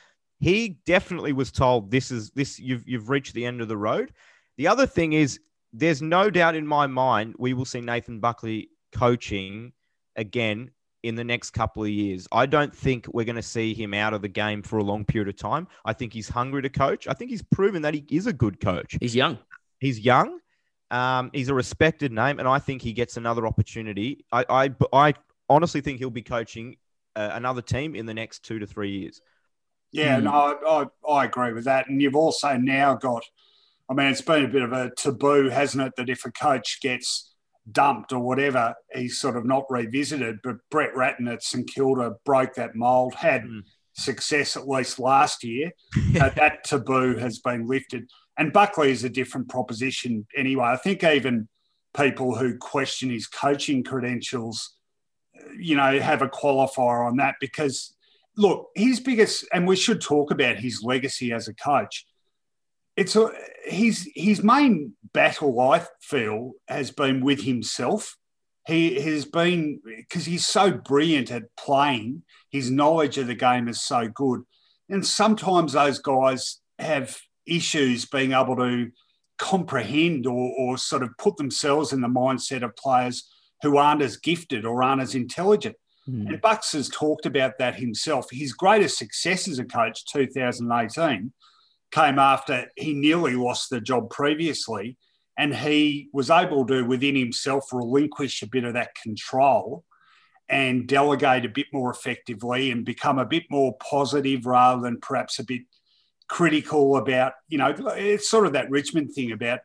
he 0.42 0.80
definitely 0.86 1.34
was 1.34 1.52
told 1.52 1.92
this 1.92 2.12
is 2.12 2.32
this 2.32 2.60
you've 2.60 2.84
you've 2.88 3.10
reached 3.10 3.34
the 3.34 3.46
end 3.46 3.62
of 3.62 3.68
the 3.68 3.78
road. 3.78 4.12
The 4.58 4.68
other 4.68 4.86
thing 4.86 5.14
is 5.14 5.40
there's 5.72 6.02
no 6.02 6.30
doubt 6.30 6.56
in 6.56 6.68
my 6.68 6.88
mind 6.88 7.36
we 7.38 7.54
will 7.54 7.64
see 7.64 7.80
Nathan 7.80 8.20
Buckley 8.20 8.70
coaching 8.92 9.72
again 10.16 10.72
in 11.04 11.16
the 11.16 11.24
next 11.24 11.52
couple 11.52 11.84
of 11.84 11.90
years. 11.90 12.28
I 12.32 12.46
don't 12.46 12.76
think 12.76 13.08
we're 13.08 13.26
going 13.26 13.36
to 13.38 13.42
see 13.42 13.74
him 13.74 13.94
out 13.94 14.14
of 14.14 14.22
the 14.22 14.28
game 14.28 14.62
for 14.62 14.78
a 14.80 14.84
long 14.84 15.06
period 15.06 15.30
of 15.30 15.38
time. 15.38 15.68
I 15.86 15.94
think 15.94 16.12
he's 16.12 16.28
hungry 16.28 16.62
to 16.64 16.70
coach. 16.70 17.08
I 17.08 17.14
think 17.14 17.32
he's 17.32 17.42
proven 17.42 17.82
that 17.84 17.94
he 17.94 18.06
is 18.10 18.28
a 18.28 18.34
good 18.34 18.60
coach. 18.60 18.98
He's 19.00 19.16
young. 19.16 19.38
He's 19.80 20.00
young. 20.00 20.40
Um, 20.92 21.32
he's 21.34 21.50
a 21.50 21.54
respected 21.54 22.12
name, 22.12 22.40
and 22.40 22.48
I 22.48 22.60
think 22.60 22.82
he 22.82 22.94
gets 22.94 23.16
another 23.18 23.48
opportunity. 23.48 24.26
I, 24.32 24.46
I, 24.50 24.72
I 24.94 25.14
honestly 25.50 25.82
think 25.82 26.00
he'll 26.00 26.10
be 26.10 26.22
coaching 26.22 26.76
uh, 27.16 27.30
another 27.34 27.62
team 27.62 27.96
in 27.96 28.06
the 28.06 28.14
next 28.14 28.44
two 28.44 28.60
to 28.60 28.68
three 28.68 28.92
years. 28.92 29.22
Yeah, 29.92 30.20
mm. 30.20 30.24
no, 30.24 30.32
I, 30.32 30.82
I, 31.12 31.14
I 31.14 31.26
agree 31.26 31.54
with 31.54 31.66
that. 31.66 31.90
And 31.90 32.02
you've 32.02 32.16
also 32.16 32.56
now 32.58 32.96
got, 32.96 33.24
I 33.90 33.94
mean, 33.94 34.08
it's 34.08 34.22
been 34.22 34.46
a 34.46 34.50
bit 34.50 34.62
of 34.62 34.74
a 34.74 34.92
taboo, 34.96 35.50
hasn't 35.50 35.86
it, 35.86 35.94
that 35.98 36.10
if 36.10 36.26
a 36.26 36.32
coach 36.32 36.80
gets 36.82 37.34
dumped 37.72 38.12
or 38.12 38.20
whatever, 38.20 38.74
he's 38.94 39.20
sort 39.20 39.38
of 39.38 39.46
not 39.46 39.66
revisited. 39.70 40.40
But 40.44 40.58
Brett 40.70 40.96
Ratten 40.96 41.28
at 41.28 41.44
St 41.44 41.70
Kilda 41.70 42.16
broke 42.26 42.56
that 42.56 42.76
mould, 42.76 43.16
had 43.16 43.44
mm. 43.44 43.62
success 43.94 44.56
at 44.56 44.68
least 44.68 45.00
last 45.00 45.44
year. 45.44 45.72
uh, 46.20 46.30
that 46.30 46.64
taboo 46.64 47.18
has 47.18 47.40
been 47.40 47.68
lifted. 47.68 48.10
And 48.38 48.54
Buckley 48.54 48.92
is 48.92 49.04
a 49.04 49.10
different 49.10 49.50
proposition 49.50 50.26
anyway. 50.36 50.66
I 50.66 50.78
think 50.78 51.04
even 51.04 51.48
people 51.96 52.36
who 52.36 52.58
question 52.58 53.10
his 53.10 53.28
coaching 53.28 53.84
credentials, 53.84 54.76
you 55.60 55.76
know, 55.76 56.00
have 56.00 56.22
a 56.22 56.30
qualifier 56.30 57.06
on 57.06 57.18
that 57.18 57.36
because 57.42 57.94
look, 58.38 58.70
his 58.76 59.00
biggest, 59.00 59.46
and 59.54 59.68
we 59.68 59.76
should 59.76 60.02
talk 60.02 60.32
about 60.32 60.58
his 60.58 60.84
legacy 60.84 61.32
as 61.32 61.48
a 61.48 61.54
coach. 61.54 62.06
It's 62.96 63.16
a, 63.16 63.32
his 63.66 64.10
his 64.16 64.44
main 64.44 64.94
battle, 65.14 65.60
I 65.60 65.86
feel, 66.02 66.54
has 66.68 66.92
been 66.92 67.24
with 67.24 67.42
himself. 67.44 68.18
He 68.68 69.00
has 69.02 69.26
been 69.26 69.80
because 69.84 70.26
he's 70.26 70.46
so 70.46 70.72
brilliant 70.72 71.32
at 71.32 71.56
playing. 71.58 72.24
His 72.52 72.70
knowledge 72.70 73.18
of 73.18 73.28
the 73.28 73.36
game 73.36 73.68
is 73.68 73.82
so 73.82 74.08
good, 74.08 74.42
and 74.90 75.06
sometimes 75.06 75.74
those 75.74 76.00
guys 76.00 76.60
have 76.80 77.18
issues 77.46 78.06
being 78.06 78.34
able 78.34 78.56
to 78.56 78.92
comprehend 79.38 80.28
or, 80.28 80.54
or 80.60 80.78
sort 80.78 81.02
of 81.02 81.18
put 81.18 81.36
themselves 81.38 81.94
in 81.94 82.02
the 82.02 82.08
mindset 82.08 82.64
of 82.64 82.76
players 82.76 83.28
who 83.64 83.78
aren't 83.78 84.02
as 84.02 84.18
gifted 84.18 84.66
or 84.66 84.84
aren't 84.84 85.02
as 85.02 85.16
intelligent. 85.16 85.76
Mm. 86.12 86.28
And 86.28 86.42
Bucks 86.42 86.74
has 86.74 86.90
talked 86.90 87.26
about 87.26 87.58
that 87.60 87.76
himself. 87.76 88.28
His 88.32 88.54
greatest 88.54 88.98
success 88.98 89.48
as 89.48 89.60
a 89.60 89.66
coach, 89.66 90.06
2018, 90.06 91.32
came 91.92 92.20
after 92.20 92.68
he 92.76 92.94
nearly 92.94 93.36
lost 93.36 93.70
the 93.70 93.82
job 93.82 94.10
previously. 94.10 94.98
And 95.38 95.56
he 95.56 96.10
was 96.14 96.30
able 96.30 96.66
to, 96.68 96.84
within 96.84 97.16
himself, 97.16 97.72
relinquish 97.72 98.42
a 98.42 98.48
bit 98.48 98.66
of 98.66 98.74
that 98.74 98.96
control 98.96 99.86
and 100.50 100.88
delegate 100.88 101.46
a 101.46 101.50
bit 101.50 101.68
more 101.72 101.90
effectively 101.90 102.72
and 102.72 102.84
become 102.84 103.18
a 103.18 103.26
bit 103.26 103.44
more 103.50 103.76
positive 103.78 104.46
rather 104.46 104.82
than 104.82 105.00
perhaps 105.00 105.40
a 105.40 105.46
bit 105.46 105.62
critical 106.28 106.98
about, 106.98 107.34
you 107.48 107.58
know, 107.58 107.74
it's 107.96 108.30
sort 108.30 108.46
of 108.46 108.54
that 108.54 108.70
Richmond 108.70 109.14
thing 109.14 109.32
about 109.32 109.62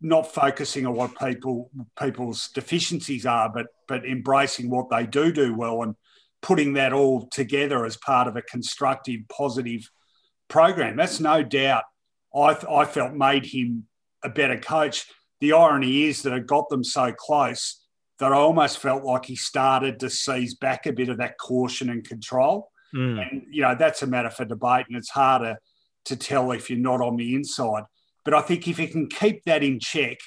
not 0.00 0.32
focusing 0.32 0.86
on 0.86 0.94
what 0.94 1.18
people 1.18 1.70
people's 1.98 2.48
deficiencies 2.48 3.26
are, 3.26 3.48
but 3.48 3.66
but 3.86 4.04
embracing 4.04 4.70
what 4.70 4.90
they 4.90 5.06
do 5.06 5.32
do 5.32 5.54
well 5.54 5.82
and 5.82 5.94
putting 6.40 6.74
that 6.74 6.92
all 6.92 7.26
together 7.28 7.84
as 7.84 7.96
part 7.96 8.28
of 8.28 8.36
a 8.36 8.42
constructive, 8.42 9.20
positive 9.28 9.90
program. 10.48 10.96
That's 10.96 11.20
no 11.20 11.42
doubt. 11.42 11.84
I, 12.34 12.56
I 12.70 12.84
felt 12.84 13.14
made 13.14 13.46
him 13.46 13.86
a 14.22 14.28
better 14.28 14.58
coach. 14.58 15.06
The 15.40 15.52
irony 15.52 16.04
is 16.04 16.22
that 16.22 16.32
it 16.32 16.46
got 16.46 16.68
them 16.68 16.84
so 16.84 17.12
close 17.12 17.84
that 18.18 18.32
I 18.32 18.36
almost 18.36 18.78
felt 18.78 19.04
like 19.04 19.24
he 19.24 19.36
started 19.36 20.00
to 20.00 20.10
seize 20.10 20.54
back 20.54 20.86
a 20.86 20.92
bit 20.92 21.08
of 21.08 21.18
that 21.18 21.38
caution 21.38 21.88
and 21.90 22.06
control. 22.06 22.70
Mm. 22.94 23.30
And 23.30 23.42
you 23.50 23.62
know 23.62 23.74
that's 23.78 24.02
a 24.02 24.06
matter 24.06 24.30
for 24.30 24.44
debate, 24.44 24.86
and 24.88 24.96
it's 24.96 25.10
harder 25.10 25.58
to 26.06 26.16
tell 26.16 26.52
if 26.52 26.70
you're 26.70 26.78
not 26.78 27.00
on 27.00 27.16
the 27.16 27.34
inside. 27.34 27.84
But 28.28 28.36
I 28.36 28.42
think 28.42 28.68
if 28.68 28.76
he 28.76 28.86
can 28.88 29.06
keep 29.06 29.42
that 29.44 29.62
in 29.62 29.80
check, 29.80 30.18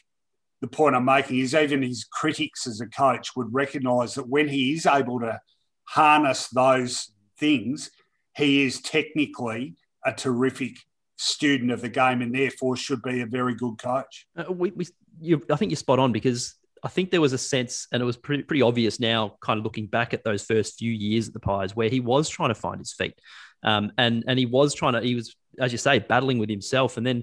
the 0.60 0.68
point 0.68 0.96
I'm 0.96 1.06
making 1.06 1.38
is 1.38 1.54
even 1.54 1.84
his 1.84 2.04
critics 2.04 2.66
as 2.66 2.82
a 2.82 2.88
coach 2.88 3.36
would 3.36 3.54
recognise 3.54 4.16
that 4.16 4.28
when 4.28 4.48
he 4.48 4.74
is 4.74 4.88
able 4.88 5.20
to 5.20 5.40
harness 5.84 6.48
those 6.48 7.12
things, 7.38 7.92
he 8.36 8.66
is 8.66 8.82
technically 8.82 9.76
a 10.04 10.14
terrific 10.14 10.78
student 11.18 11.70
of 11.70 11.82
the 11.82 11.90
game 11.90 12.24
and 12.24 12.34
therefore 12.34 12.76
should 12.76 13.04
be 13.04 13.22
a 13.22 13.28
very 13.28 13.54
good 13.54 13.78
coach. 13.78 14.26
Uh, 14.36 14.52
we, 14.52 14.72
we 14.72 14.88
you, 15.20 15.40
I 15.52 15.56
think 15.56 15.70
you're 15.70 15.78
spot 15.78 16.00
on 16.00 16.12
because 16.12 16.56
I 16.84 16.88
think 16.88 17.12
there 17.12 17.22
was 17.22 17.34
a 17.34 17.38
sense, 17.38 17.86
and 17.92 18.02
it 18.02 18.06
was 18.08 18.18
pretty, 18.18 18.42
pretty 18.42 18.64
obvious 18.64 19.00
now, 19.00 19.36
kind 19.42 19.60
of 19.60 19.64
looking 19.64 19.86
back 19.86 20.16
at 20.16 20.24
those 20.24 20.44
first 20.44 20.80
few 20.80 20.92
years 20.92 21.28
at 21.28 21.36
the 21.36 21.40
Pies, 21.40 21.76
where 21.76 21.90
he 21.90 22.00
was 22.00 22.30
trying 22.30 22.50
to 22.50 22.56
find 22.56 22.80
his 22.80 22.94
feet, 22.94 23.14
um, 23.62 23.92
and 24.00 24.24
and 24.28 24.40
he 24.40 24.48
was 24.48 24.74
trying 24.74 24.94
to, 24.94 25.02
he 25.02 25.14
was, 25.14 25.36
as 25.60 25.72
you 25.72 25.78
say, 25.78 26.00
battling 26.00 26.40
with 26.40 26.50
himself, 26.50 26.98
and 26.98 27.06
then 27.06 27.22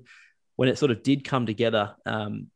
when 0.59 0.69
it 0.69 0.77
sort 0.77 0.91
of 0.91 1.05
did 1.05 1.23
come 1.23 1.47
together, 1.47 1.95
um, 2.05 2.49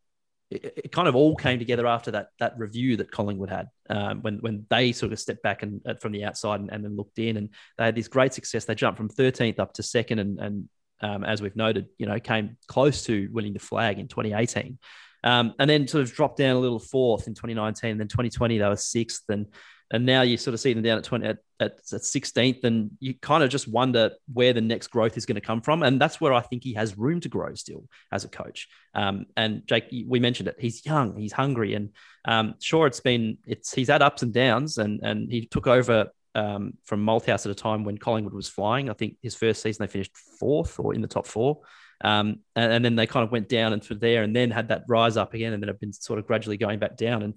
it, 0.50 0.74
it, 0.84 0.92
kind 0.92 1.06
of 1.06 1.14
all 1.14 1.36
came 1.36 1.60
together 1.60 1.86
after 1.86 2.10
that 2.10 2.30
that 2.40 2.58
review 2.58 2.96
that 2.96 3.12
Collingwood 3.12 3.48
had 3.48 3.68
um, 3.88 4.22
when 4.22 4.38
when 4.38 4.66
they 4.70 4.90
sort 4.90 5.12
of 5.12 5.20
stepped 5.20 5.44
back 5.44 5.62
and 5.62 5.80
uh, 5.86 5.94
from 5.94 6.10
the 6.10 6.24
outside 6.24 6.58
and, 6.58 6.68
and, 6.72 6.84
then 6.84 6.96
looked 6.96 7.20
in, 7.20 7.36
and 7.36 7.50
they 7.78 7.84
had 7.84 7.94
this 7.94 8.08
great 8.08 8.34
success. 8.34 8.64
They 8.64 8.74
jumped 8.74 8.98
from 8.98 9.08
13th 9.08 9.60
up 9.60 9.72
to 9.74 9.84
second, 9.84 10.18
and, 10.18 10.40
and 10.40 10.68
um, 11.00 11.22
as 11.22 11.40
we've 11.40 11.54
noted, 11.54 11.86
you 11.96 12.06
know, 12.06 12.18
came 12.18 12.56
close 12.66 13.04
to 13.04 13.28
winning 13.30 13.52
the 13.52 13.60
flag 13.60 14.00
in 14.00 14.08
2018. 14.08 14.78
Um, 15.22 15.54
and 15.60 15.70
then 15.70 15.86
sort 15.86 16.02
of 16.02 16.12
dropped 16.12 16.38
down 16.38 16.56
a 16.56 16.58
little 16.58 16.80
fourth 16.80 17.28
in 17.28 17.34
2019. 17.34 17.98
Then 17.98 18.08
2020, 18.08 18.58
they 18.58 18.68
were 18.68 18.74
sixth. 18.74 19.22
And 19.28 19.46
and 19.92 20.06
now 20.06 20.22
you 20.22 20.36
sort 20.36 20.54
of 20.54 20.60
see 20.60 20.72
them 20.72 20.82
down 20.82 20.98
at 20.98 21.04
20 21.04 21.26
at, 21.26 21.38
at, 21.60 21.72
at 21.92 22.00
16th 22.00 22.64
and 22.64 22.90
you 22.98 23.14
kind 23.14 23.44
of 23.44 23.50
just 23.50 23.68
wonder 23.68 24.10
where 24.32 24.52
the 24.52 24.60
next 24.60 24.88
growth 24.88 25.16
is 25.16 25.26
going 25.26 25.36
to 25.36 25.40
come 25.40 25.60
from 25.60 25.82
and 25.82 26.00
that's 26.00 26.20
where 26.20 26.32
i 26.32 26.40
think 26.40 26.64
he 26.64 26.74
has 26.74 26.98
room 26.98 27.20
to 27.20 27.28
grow 27.28 27.54
still 27.54 27.84
as 28.10 28.24
a 28.24 28.28
coach 28.28 28.68
um, 28.94 29.26
and 29.36 29.66
jake 29.66 29.84
we 30.08 30.18
mentioned 30.18 30.48
it 30.48 30.56
he's 30.58 30.84
young 30.84 31.16
he's 31.16 31.32
hungry 31.32 31.74
and 31.74 31.90
um, 32.24 32.54
sure 32.60 32.86
it's 32.86 33.00
been 33.00 33.38
it's 33.46 33.72
he's 33.72 33.88
had 33.88 34.02
ups 34.02 34.22
and 34.22 34.32
downs 34.32 34.78
and 34.78 35.00
and 35.02 35.30
he 35.30 35.46
took 35.46 35.66
over 35.66 36.10
um, 36.34 36.74
from 36.84 37.04
Malthouse 37.04 37.44
at 37.44 37.52
a 37.52 37.54
time 37.54 37.84
when 37.84 37.98
Collingwood 37.98 38.32
was 38.32 38.48
flying. 38.48 38.88
I 38.88 38.94
think 38.94 39.18
his 39.22 39.34
first 39.34 39.60
season 39.60 39.84
they 39.84 39.92
finished 39.92 40.16
fourth 40.40 40.78
or 40.78 40.94
in 40.94 41.02
the 41.02 41.06
top 41.06 41.26
four. 41.26 41.60
Um, 42.02 42.40
and, 42.56 42.72
and, 42.72 42.84
then 42.84 42.96
they 42.96 43.06
kind 43.06 43.22
of 43.22 43.30
went 43.30 43.48
down 43.48 43.72
and 43.72 43.84
for 43.84 43.94
there 43.94 44.24
and 44.24 44.34
then 44.34 44.50
had 44.50 44.68
that 44.68 44.82
rise 44.88 45.16
up 45.16 45.34
again 45.34 45.52
and 45.52 45.62
then 45.62 45.68
have 45.68 45.78
been 45.78 45.92
sort 45.92 46.18
of 46.18 46.26
gradually 46.26 46.56
going 46.56 46.80
back 46.80 46.96
down. 46.96 47.22
And 47.22 47.34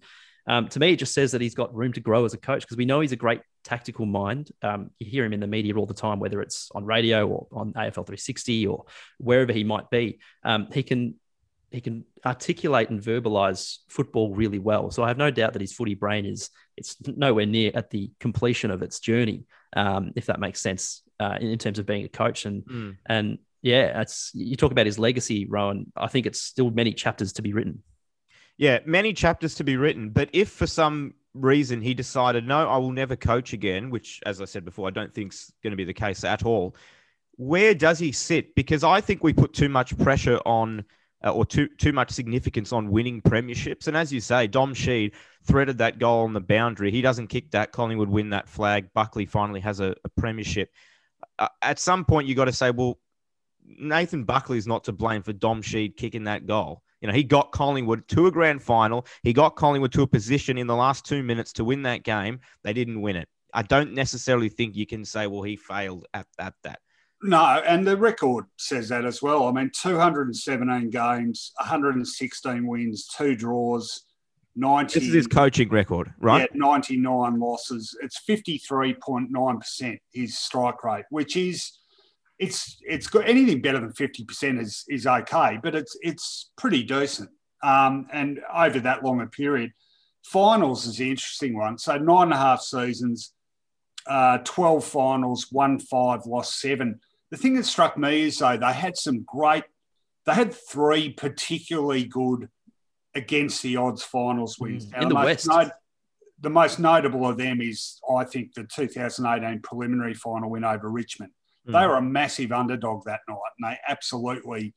um, 0.48 0.68
to 0.70 0.80
me, 0.80 0.94
it 0.94 1.00
just 1.00 1.14
says 1.14 1.32
that 1.32 1.42
he's 1.42 1.56
got 1.56 1.74
room 1.74 1.94
to 1.94 2.00
grow 2.00 2.26
as 2.26 2.34
a 2.34 2.38
coach 2.38 2.62
because 2.62 2.78
we 2.78 2.86
know 2.86 3.00
he's 3.00 3.12
a 3.12 3.18
great 3.18 3.42
tactical 3.64 4.06
mind. 4.06 4.52
Um, 4.62 4.92
you 5.00 5.10
hear 5.10 5.26
him 5.26 5.34
in 5.34 5.40
the 5.40 5.48
media 5.48 5.76
all 5.76 5.86
the 5.86 5.94
time, 5.94 6.20
whether 6.20 6.42
it's 6.42 6.70
on 6.76 6.86
radio 6.86 7.28
or 7.28 7.48
on 7.52 7.74
AFL 7.74 8.06
360 8.06 8.68
or 8.68 8.86
wherever 9.18 9.52
he 9.52 9.64
might 9.64 9.90
be. 9.90 10.20
Um, 10.44 10.68
he 10.72 10.84
can 10.84 11.16
he 11.72 11.82
can 11.82 12.06
articulate 12.26 12.90
and 12.90 13.02
verbalize 13.02 13.80
football 13.90 14.34
really 14.34 14.60
well. 14.60 14.92
So 14.92 15.04
I 15.04 15.10
have 15.10 15.18
no 15.18 15.32
doubt 15.32 15.54
that 15.54 15.62
his 15.62 15.74
footy 15.74 15.96
brain 15.96 16.26
is 16.26 16.50
it's 16.78 16.96
nowhere 17.06 17.46
near 17.46 17.72
at 17.74 17.90
the 17.90 18.12
completion 18.20 18.72
of 18.72 18.82
its 18.82 19.00
journey, 19.00 19.44
um, 19.76 20.12
if 20.16 20.28
that 20.28 20.40
makes 20.40 20.62
sense 20.62 21.02
uh, 21.20 21.38
in, 21.42 21.50
in, 21.50 21.58
terms 21.58 21.80
of 21.80 21.86
being 21.86 22.06
a 22.06 22.10
coach. 22.10 22.46
And 22.46 22.64
mm. 22.66 22.98
and 23.06 23.40
yeah, 23.62 24.00
it's 24.00 24.32
you 24.34 24.56
talk 24.56 24.72
about 24.72 24.86
his 24.86 25.00
legacy, 25.00 25.48
Rohan. 25.48 25.92
I 25.98 26.08
think 26.08 26.28
it's 26.28 26.40
still 26.40 26.70
many 26.70 26.94
chapters 26.94 27.34
to 27.34 27.42
be 27.42 27.52
written. 27.52 27.82
Yeah, 28.58 28.80
many 28.86 29.14
chapters 29.14 29.56
to 29.56 29.64
be 29.64 29.78
written. 29.78 30.10
But 30.10 30.30
if 30.34 30.50
for 30.50 30.68
some 30.68 31.14
reason 31.34 31.82
he 31.82 31.94
decided, 31.94 32.48
no, 32.48 32.70
I 32.70 32.78
will 32.78 32.92
never 32.92 33.16
coach 33.16 33.54
again, 33.54 33.90
which, 33.90 34.22
as 34.26 34.42
I 34.42 34.46
said 34.46 34.64
before, 34.64 34.88
I 34.88 34.92
don't 34.92 35.14
think 35.14 35.34
is 35.34 35.52
going 35.62 35.72
to 35.72 35.78
be 35.78 35.84
the 35.84 35.94
case 35.94 36.24
at 36.24 36.46
all, 36.46 36.76
where 37.38 37.76
does 37.76 38.00
he 38.00 38.12
sit? 38.12 38.56
Because 38.56 38.84
I 38.84 39.02
think 39.02 39.24
we 39.24 39.34
put 39.34 39.54
too 39.54 39.70
much 39.70 39.98
pressure 39.98 40.40
on. 40.46 40.86
Uh, 41.24 41.32
or 41.32 41.46
too 41.46 41.68
too 41.80 41.92
much 41.92 42.12
significance 42.12 42.72
on 42.72 42.92
winning 42.92 43.20
premierships. 43.20 43.88
And 43.88 43.98
as 43.98 44.14
you 44.14 44.20
say, 44.20 44.46
Dom 44.46 44.76
Sheed 44.76 45.14
threaded 45.44 45.80
that 45.80 45.98
goal 45.98 46.24
on 46.24 46.34
the 46.34 46.42
boundary. 46.42 46.92
He 46.92 47.02
doesn't 47.02 47.28
kick 47.28 47.50
that. 47.52 47.72
Collingwood 47.72 48.10
win 48.10 48.30
that 48.30 48.48
flag. 48.48 48.94
Buckley 48.94 49.26
finally 49.26 49.62
has 49.62 49.80
a, 49.80 49.96
a 50.04 50.10
premiership. 50.10 50.70
Uh, 51.40 51.48
at 51.64 51.80
some 51.80 52.06
point, 52.06 52.28
you 52.28 52.36
got 52.36 52.46
to 52.46 52.54
say, 52.54 52.70
well, 52.70 53.00
Nathan 53.66 54.26
Buckley 54.26 54.60
is 54.60 54.68
not 54.68 54.84
to 54.84 54.92
blame 54.92 55.24
for 55.24 55.34
Dom 55.34 55.64
Sheed 55.64 55.98
kicking 55.98 56.26
that 56.26 56.46
goal. 56.46 56.84
You 57.06 57.12
know, 57.12 57.16
he 57.16 57.24
got 57.24 57.52
Collingwood 57.52 58.08
to 58.08 58.26
a 58.26 58.32
grand 58.32 58.64
final. 58.64 59.06
He 59.22 59.32
got 59.32 59.56
Collingwood 59.56 59.92
to 59.92 60.02
a 60.02 60.08
position 60.08 60.58
in 60.58 60.66
the 60.66 60.76
last 60.76 61.06
two 61.06 61.22
minutes 61.22 61.54
to 61.54 61.64
win 61.64 61.84
that 61.84 62.02
game. 62.02 62.40
They 62.64 62.74
didn't 62.74 63.00
win 63.00 63.16
it. 63.16 63.30
I 63.54 63.62
don't 63.62 63.94
necessarily 63.94 64.50
think 64.50 64.76
you 64.76 64.88
can 64.88 65.06
say, 65.06 65.28
well, 65.28 65.44
he 65.44 65.56
failed 65.56 66.08
at, 66.16 66.26
at 66.40 66.56
that. 66.64 66.80
No, 67.22 67.62
and 67.64 67.86
the 67.86 67.96
record 67.96 68.46
says 68.58 68.90
that 68.90 69.06
as 69.06 69.22
well. 69.22 69.48
I 69.48 69.52
mean, 69.52 69.70
217 69.80 70.90
games, 70.90 71.52
116 71.60 72.66
wins, 72.66 73.08
two 73.08 73.36
draws, 73.36 74.06
90. 74.56 75.00
This 75.00 75.08
is 75.08 75.14
his 75.14 75.28
coaching 75.28 75.70
record, 75.70 76.12
right? 76.20 76.50
Yeah, 76.52 76.58
99 76.60 77.40
losses. 77.40 77.96
It's 78.02 78.20
53.9% 78.28 80.00
his 80.12 80.40
strike 80.40 80.84
rate, 80.84 81.06
which 81.12 81.38
is 81.38 81.72
it's 82.40 82.78
it's 82.82 83.08
got 83.08 83.28
anything 83.28 83.62
better 83.62 83.80
than 83.80 83.94
50% 83.94 84.62
is 84.62 84.84
is 84.90 85.08
okay, 85.08 85.60
but 85.62 85.76
it's 85.76 85.98
it's 86.02 86.52
pretty 86.58 86.84
decent. 86.84 87.30
Um, 87.64 88.08
and 88.12 88.42
over 88.54 88.80
that 88.82 89.04
longer 89.04 89.28
period, 89.28 89.72
finals 90.24 90.86
is 90.86 90.98
the 90.98 91.10
interesting 91.10 91.58
one. 91.58 91.78
So 91.78 91.98
nine 91.98 92.24
and 92.24 92.34
a 92.34 92.38
half 92.38 92.62
seasons, 92.62 93.34
uh, 94.08 94.40
12 94.40 94.84
finals, 94.84 95.48
won 95.52 95.80
five, 95.80 96.26
lost 96.26 96.60
seven. 96.60 97.00
The 97.32 97.38
thing 97.38 97.56
that 97.56 97.66
struck 97.66 97.98
me 97.98 98.24
is 98.24 98.40
though 98.40 98.58
they 98.58 98.74
had 98.74 98.98
some 98.98 99.24
great, 99.24 99.64
they 100.26 100.34
had 100.34 100.54
three 100.54 101.12
particularly 101.12 102.04
good 102.04 102.50
against 103.16 103.64
the 103.64 103.78
odds 103.78 104.04
finals 104.04 104.60
wins. 104.60 104.88
Mm, 104.88 105.02
in 105.02 105.10
the, 105.10 105.16
the 105.16 105.16
West. 105.16 105.50
The 106.42 106.50
most 106.50 106.80
notable 106.80 107.26
of 107.26 107.38
them 107.38 107.62
is, 107.62 107.98
I 108.14 108.26
think, 108.26 108.54
the 108.54 108.66
2018 108.66 109.62
preliminary 109.62 110.14
final 110.14 110.50
win 110.50 110.66
over 110.66 110.92
Richmond. 110.92 111.32
Mm. 111.68 111.74
They 111.74 111.88
were 111.88 111.96
a 111.96 112.02
massive 112.02 112.52
underdog 112.52 113.04
that 113.06 113.22
night, 113.28 113.38
and 113.60 113.72
they 113.72 113.78
absolutely 113.88 114.74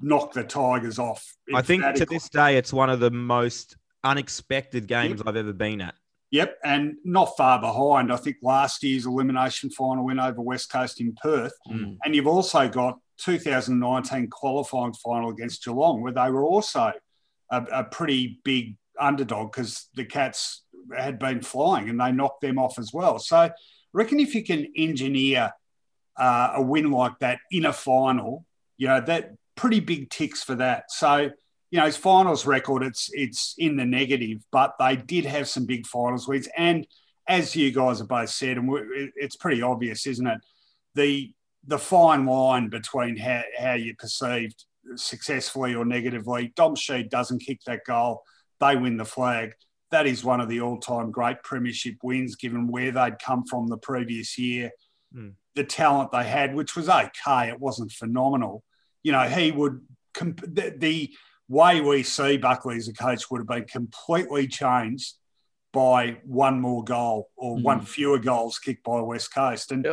knocked 0.00 0.34
the 0.34 0.44
Tigers 0.44 0.98
off. 0.98 1.24
I 1.54 1.62
think 1.62 1.82
to 1.96 2.06
this 2.06 2.28
day, 2.28 2.56
it's 2.56 2.72
one 2.72 2.90
of 2.90 3.00
the 3.00 3.10
most 3.10 3.76
unexpected 4.04 4.86
games 4.86 5.18
yep. 5.18 5.28
I've 5.28 5.36
ever 5.36 5.52
been 5.52 5.80
at. 5.80 5.94
Yep, 6.30 6.58
and 6.64 6.96
not 7.04 7.36
far 7.36 7.60
behind. 7.60 8.12
I 8.12 8.16
think 8.16 8.36
last 8.42 8.82
year's 8.82 9.06
elimination 9.06 9.70
final 9.70 10.04
win 10.04 10.18
over 10.18 10.40
West 10.40 10.70
Coast 10.70 11.00
in 11.00 11.14
Perth, 11.22 11.54
mm. 11.68 11.96
and 12.04 12.14
you've 12.14 12.26
also 12.26 12.68
got 12.68 12.98
2019 13.18 14.28
qualifying 14.28 14.92
final 14.92 15.30
against 15.30 15.64
Geelong, 15.64 16.02
where 16.02 16.12
they 16.12 16.30
were 16.30 16.44
also 16.44 16.92
a, 17.50 17.62
a 17.72 17.84
pretty 17.84 18.40
big 18.44 18.76
underdog 18.98 19.52
because 19.52 19.88
the 19.94 20.04
Cats 20.04 20.64
had 20.96 21.18
been 21.18 21.42
flying 21.42 21.88
and 21.88 22.00
they 22.00 22.12
knocked 22.12 22.40
them 22.40 22.58
off 22.58 22.78
as 22.78 22.92
well. 22.92 23.18
So, 23.18 23.36
I 23.36 23.52
reckon 23.92 24.20
if 24.20 24.34
you 24.34 24.44
can 24.44 24.66
engineer 24.76 25.52
uh, 26.18 26.52
a 26.54 26.62
win 26.62 26.90
like 26.90 27.18
that 27.20 27.40
in 27.50 27.66
a 27.66 27.72
final, 27.72 28.44
you 28.76 28.88
know, 28.88 29.00
that 29.00 29.32
pretty 29.54 29.80
big 29.80 30.10
ticks 30.10 30.42
for 30.42 30.54
that. 30.56 30.90
So, 30.90 31.30
you 31.70 31.78
know, 31.78 31.86
his 31.86 31.96
finals 31.96 32.46
record, 32.46 32.82
it's 32.82 33.10
it's 33.12 33.54
in 33.58 33.76
the 33.76 33.84
negative, 33.84 34.38
but 34.52 34.74
they 34.78 34.96
did 34.96 35.24
have 35.24 35.48
some 35.48 35.66
big 35.66 35.86
finals 35.86 36.28
wins. 36.28 36.48
And 36.56 36.86
as 37.28 37.56
you 37.56 37.72
guys 37.72 37.98
have 37.98 38.08
both 38.08 38.30
said, 38.30 38.56
and 38.56 38.70
it's 39.16 39.36
pretty 39.36 39.62
obvious, 39.62 40.06
isn't 40.06 40.26
it? 40.26 40.40
The 40.94 41.32
the 41.66 41.78
fine 41.78 42.26
line 42.26 42.68
between 42.68 43.16
how, 43.16 43.42
how 43.58 43.74
you 43.74 43.94
perceived 43.96 44.64
successfully 44.94 45.74
or 45.74 45.84
negatively. 45.84 46.52
Dom 46.54 46.76
Sheed 46.76 47.10
doesn't 47.10 47.40
kick 47.40 47.60
that 47.66 47.84
goal. 47.84 48.22
They 48.60 48.76
win 48.76 48.96
the 48.96 49.04
flag. 49.04 49.54
That 49.90 50.06
is 50.06 50.24
one 50.24 50.40
of 50.40 50.48
the 50.48 50.60
all-time 50.60 51.10
great 51.10 51.42
premiership 51.42 51.96
wins, 52.04 52.36
given 52.36 52.68
where 52.68 52.92
they'd 52.92 53.18
come 53.18 53.44
from 53.46 53.66
the 53.66 53.78
previous 53.78 54.38
year. 54.38 54.70
Mm 55.14 55.34
the 55.56 55.64
talent 55.64 56.12
they 56.12 56.24
had, 56.24 56.54
which 56.54 56.76
was 56.76 56.88
okay. 56.88 57.48
It 57.48 57.58
wasn't 57.58 57.90
phenomenal. 57.90 58.62
You 59.02 59.12
know, 59.12 59.22
he 59.22 59.50
would 59.50 59.80
comp- 60.14 60.42
the, 60.42 60.74
the 60.76 61.12
way 61.48 61.80
we 61.80 62.02
see 62.02 62.36
Buckley 62.36 62.76
as 62.76 62.88
a 62.88 62.92
coach 62.92 63.30
would 63.30 63.40
have 63.40 63.48
been 63.48 63.64
completely 63.64 64.46
changed 64.46 65.14
by 65.72 66.18
one 66.24 66.60
more 66.60 66.84
goal 66.84 67.30
or 67.36 67.56
mm. 67.56 67.62
one 67.62 67.80
fewer 67.80 68.18
goals 68.18 68.58
kicked 68.58 68.84
by 68.84 69.00
West 69.00 69.34
Coast. 69.34 69.72
And 69.72 69.86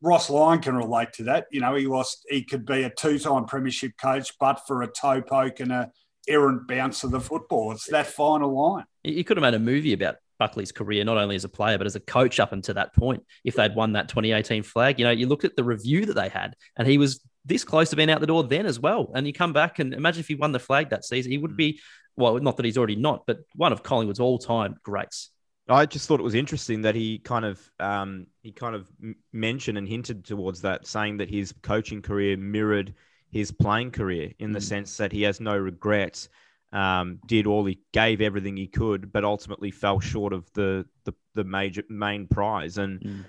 Ross 0.00 0.28
Lyon 0.28 0.60
can 0.60 0.76
relate 0.76 1.12
to 1.14 1.24
that. 1.24 1.46
You 1.50 1.60
know, 1.60 1.74
he 1.74 1.86
lost. 1.86 2.26
He 2.28 2.42
could 2.42 2.66
be 2.66 2.82
a 2.82 2.90
two-time 2.90 3.46
premiership 3.46 3.92
coach, 4.00 4.32
but 4.38 4.60
for 4.66 4.82
a 4.82 4.88
toe 4.88 5.22
poke 5.22 5.60
and 5.60 5.72
a 5.72 5.90
errant 6.28 6.66
bounce 6.66 7.04
of 7.04 7.12
the 7.12 7.20
football. 7.20 7.72
It's 7.72 7.86
that 7.90 8.06
final 8.06 8.54
line. 8.54 8.84
You 9.04 9.24
could 9.24 9.36
have 9.36 9.42
made 9.42 9.54
a 9.54 9.58
movie 9.58 9.92
about 9.92 10.16
Buckley's 10.38 10.72
career, 10.72 11.04
not 11.04 11.16
only 11.16 11.36
as 11.36 11.44
a 11.44 11.48
player, 11.48 11.78
but 11.78 11.86
as 11.86 11.96
a 11.96 12.00
coach 12.00 12.40
up 12.40 12.52
until 12.52 12.74
that 12.74 12.94
point. 12.94 13.24
If 13.44 13.54
they'd 13.54 13.74
won 13.74 13.92
that 13.92 14.08
2018 14.08 14.62
flag, 14.62 14.98
you 14.98 15.04
know, 15.04 15.10
you 15.10 15.26
looked 15.26 15.44
at 15.44 15.56
the 15.56 15.64
review 15.64 16.06
that 16.06 16.14
they 16.14 16.28
had, 16.28 16.54
and 16.76 16.86
he 16.86 16.98
was 16.98 17.20
this 17.44 17.64
close 17.64 17.90
to 17.90 17.96
being 17.96 18.10
out 18.10 18.20
the 18.20 18.26
door 18.26 18.44
then 18.44 18.66
as 18.66 18.80
well. 18.80 19.10
And 19.14 19.26
you 19.26 19.32
come 19.32 19.52
back 19.52 19.78
and 19.78 19.94
imagine 19.94 20.20
if 20.20 20.28
he 20.28 20.34
won 20.34 20.52
the 20.52 20.58
flag 20.58 20.90
that 20.90 21.04
season, 21.04 21.30
he 21.30 21.38
would 21.38 21.56
be, 21.56 21.80
well, 22.16 22.38
not 22.38 22.56
that 22.56 22.64
he's 22.64 22.76
already 22.76 22.96
not, 22.96 23.24
but 23.26 23.38
one 23.54 23.72
of 23.72 23.82
Collingwood's 23.82 24.20
all 24.20 24.38
time 24.38 24.76
greats. 24.82 25.30
I 25.68 25.86
just 25.86 26.06
thought 26.06 26.20
it 26.20 26.24
was 26.24 26.34
interesting 26.34 26.82
that 26.82 26.94
he 26.94 27.18
kind 27.18 27.44
of 27.44 27.60
um, 27.80 28.26
he 28.42 28.52
kind 28.52 28.76
of 28.76 28.88
mentioned 29.32 29.78
and 29.78 29.88
hinted 29.88 30.24
towards 30.24 30.60
that, 30.62 30.86
saying 30.86 31.16
that 31.16 31.28
his 31.28 31.52
coaching 31.62 32.02
career 32.02 32.36
mirrored 32.36 32.94
his 33.30 33.50
playing 33.50 33.90
career 33.90 34.32
in 34.38 34.52
the 34.52 34.60
mm. 34.60 34.62
sense 34.62 34.96
that 34.96 35.12
he 35.12 35.22
has 35.22 35.40
no 35.40 35.56
regrets 35.56 36.28
um, 36.76 37.20
did 37.26 37.46
all 37.46 37.64
he 37.64 37.80
gave 37.94 38.20
everything 38.20 38.54
he 38.56 38.66
could, 38.66 39.10
but 39.10 39.24
ultimately 39.24 39.70
fell 39.70 39.98
short 39.98 40.34
of 40.34 40.52
the 40.52 40.84
the, 41.04 41.14
the 41.34 41.44
major 41.44 41.82
main 41.88 42.26
prize. 42.28 42.76
And 42.76 43.00
mm. 43.00 43.24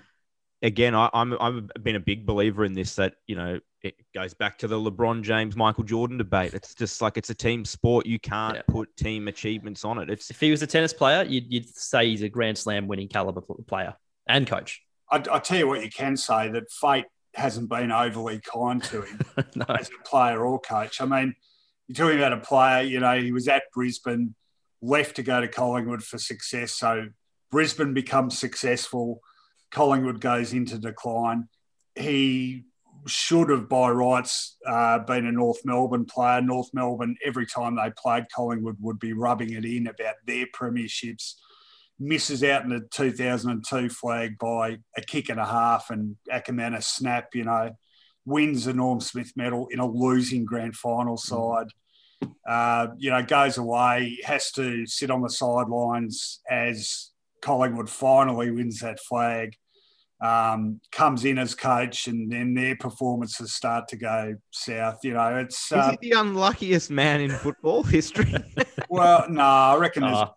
again, 0.60 0.94
I, 0.94 1.08
I'm 1.14 1.34
I've 1.40 1.70
been 1.82 1.96
a 1.96 2.00
big 2.00 2.26
believer 2.26 2.66
in 2.66 2.74
this. 2.74 2.96
That 2.96 3.14
you 3.26 3.36
know 3.36 3.58
it 3.82 3.94
goes 4.14 4.34
back 4.34 4.58
to 4.58 4.68
the 4.68 4.76
LeBron 4.76 5.22
James 5.22 5.56
Michael 5.56 5.84
Jordan 5.84 6.18
debate. 6.18 6.52
It's 6.52 6.74
just 6.74 7.00
like 7.00 7.16
it's 7.16 7.30
a 7.30 7.34
team 7.34 7.64
sport. 7.64 8.04
You 8.04 8.20
can't 8.20 8.56
yeah. 8.56 8.62
put 8.68 8.94
team 8.96 9.28
achievements 9.28 9.82
on 9.82 9.96
it. 9.98 10.10
It's 10.10 10.30
if 10.30 10.38
he 10.38 10.50
was 10.50 10.60
a 10.62 10.66
tennis 10.66 10.92
player, 10.92 11.24
you'd, 11.24 11.50
you'd 11.50 11.74
say 11.74 12.10
he's 12.10 12.22
a 12.22 12.28
Grand 12.28 12.58
Slam 12.58 12.86
winning 12.86 13.08
caliber 13.08 13.40
player 13.66 13.94
and 14.26 14.46
coach. 14.46 14.82
I, 15.10 15.22
I 15.32 15.38
tell 15.38 15.56
you 15.56 15.68
what, 15.68 15.82
you 15.82 15.88
can 15.88 16.18
say 16.18 16.50
that 16.50 16.70
fate 16.70 17.06
hasn't 17.32 17.70
been 17.70 17.92
overly 17.92 18.40
kind 18.40 18.82
to 18.82 19.02
him 19.02 19.20
no. 19.54 19.64
as 19.70 19.88
a 19.88 20.06
player 20.06 20.44
or 20.44 20.60
coach. 20.60 21.00
I 21.00 21.06
mean 21.06 21.34
you're 21.88 22.06
talking 22.06 22.18
about 22.18 22.34
a 22.34 22.40
player, 22.40 22.82
you 22.82 23.00
know, 23.00 23.18
he 23.18 23.32
was 23.32 23.48
at 23.48 23.64
Brisbane, 23.72 24.34
left 24.82 25.16
to 25.16 25.22
go 25.22 25.40
to 25.40 25.48
Collingwood 25.48 26.04
for 26.04 26.18
success. 26.18 26.72
So 26.72 27.08
Brisbane 27.50 27.94
becomes 27.94 28.38
successful, 28.38 29.20
Collingwood 29.70 30.20
goes 30.20 30.52
into 30.52 30.78
decline. 30.78 31.48
He 31.94 32.64
should 33.06 33.48
have, 33.48 33.68
by 33.68 33.90
rights, 33.90 34.56
uh, 34.66 34.98
been 35.00 35.26
a 35.26 35.32
North 35.32 35.60
Melbourne 35.64 36.04
player. 36.04 36.40
North 36.40 36.68
Melbourne, 36.74 37.16
every 37.24 37.46
time 37.46 37.76
they 37.76 37.90
played 37.96 38.26
Collingwood, 38.34 38.76
would 38.80 38.98
be 38.98 39.12
rubbing 39.12 39.52
it 39.52 39.64
in 39.64 39.86
about 39.86 40.16
their 40.26 40.46
premierships. 40.54 41.34
Misses 41.98 42.44
out 42.44 42.62
in 42.62 42.70
the 42.70 42.86
2002 42.90 43.88
flag 43.88 44.38
by 44.38 44.78
a 44.96 45.00
kick 45.00 45.30
and 45.30 45.40
a 45.40 45.46
half 45.46 45.90
and 45.90 46.16
Akermanis 46.30 46.84
snap, 46.84 47.34
you 47.34 47.44
know, 47.44 47.70
wins 48.28 48.66
the 48.66 48.74
Norm 48.74 49.00
Smith 49.00 49.32
medal 49.36 49.66
in 49.70 49.78
a 49.78 49.86
losing 49.86 50.44
grand 50.44 50.76
final 50.76 51.16
mm. 51.16 51.20
side. 51.20 51.68
Uh, 52.46 52.88
you 52.96 53.10
know, 53.10 53.22
goes 53.22 53.58
away, 53.58 54.18
has 54.24 54.50
to 54.52 54.86
sit 54.86 55.10
on 55.10 55.22
the 55.22 55.30
sidelines 55.30 56.40
as 56.50 57.10
Collingwood 57.42 57.88
finally 57.88 58.50
wins 58.50 58.80
that 58.80 58.98
flag 59.00 59.54
um, 60.20 60.80
comes 60.90 61.24
in 61.24 61.38
as 61.38 61.54
coach, 61.54 62.08
and 62.08 62.30
then 62.30 62.54
their 62.54 62.76
performances 62.76 63.54
start 63.54 63.88
to 63.88 63.96
go 63.96 64.34
south. 64.50 64.98
You 65.04 65.14
know, 65.14 65.36
it's 65.36 65.70
is 65.70 65.78
uh, 65.78 65.94
he 66.00 66.10
the 66.10 66.18
unluckiest 66.18 66.90
man 66.90 67.20
in 67.20 67.30
football 67.30 67.82
history? 67.84 68.34
well, 68.88 69.26
no, 69.28 69.42
I 69.42 69.76
reckon. 69.76 70.02
Uh, 70.02 70.28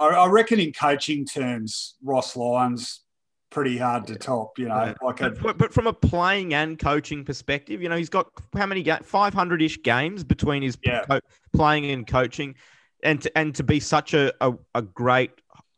I, 0.00 0.06
I, 0.06 0.26
reckon 0.28 0.60
in 0.60 0.72
coaching 0.72 1.26
terms, 1.26 1.96
Ross 2.02 2.36
Lyon's 2.36 3.02
pretty 3.50 3.78
hard 3.78 4.06
to 4.08 4.16
top. 4.16 4.58
You 4.58 4.68
know, 4.68 4.76
yeah. 4.76 4.94
like 5.02 5.18
but, 5.18 5.46
a, 5.46 5.54
but, 5.54 5.72
from 5.72 5.86
a 5.86 5.92
playing 5.92 6.54
and 6.54 6.78
coaching 6.78 7.24
perspective, 7.24 7.82
you 7.82 7.88
know, 7.88 7.96
he's 7.96 8.08
got 8.08 8.30
how 8.56 8.66
many 8.66 8.82
ga- 8.82 9.00
five 9.02 9.34
hundred 9.34 9.62
ish 9.62 9.82
games 9.82 10.24
between 10.24 10.62
his 10.62 10.76
yeah. 10.82 11.04
co- 11.04 11.20
playing 11.54 11.90
and 11.90 12.06
coaching, 12.06 12.54
and 13.02 13.22
to, 13.22 13.38
and 13.38 13.54
to 13.54 13.62
be 13.62 13.80
such 13.80 14.14
a, 14.14 14.32
a, 14.40 14.54
a 14.74 14.82
great 14.82 15.30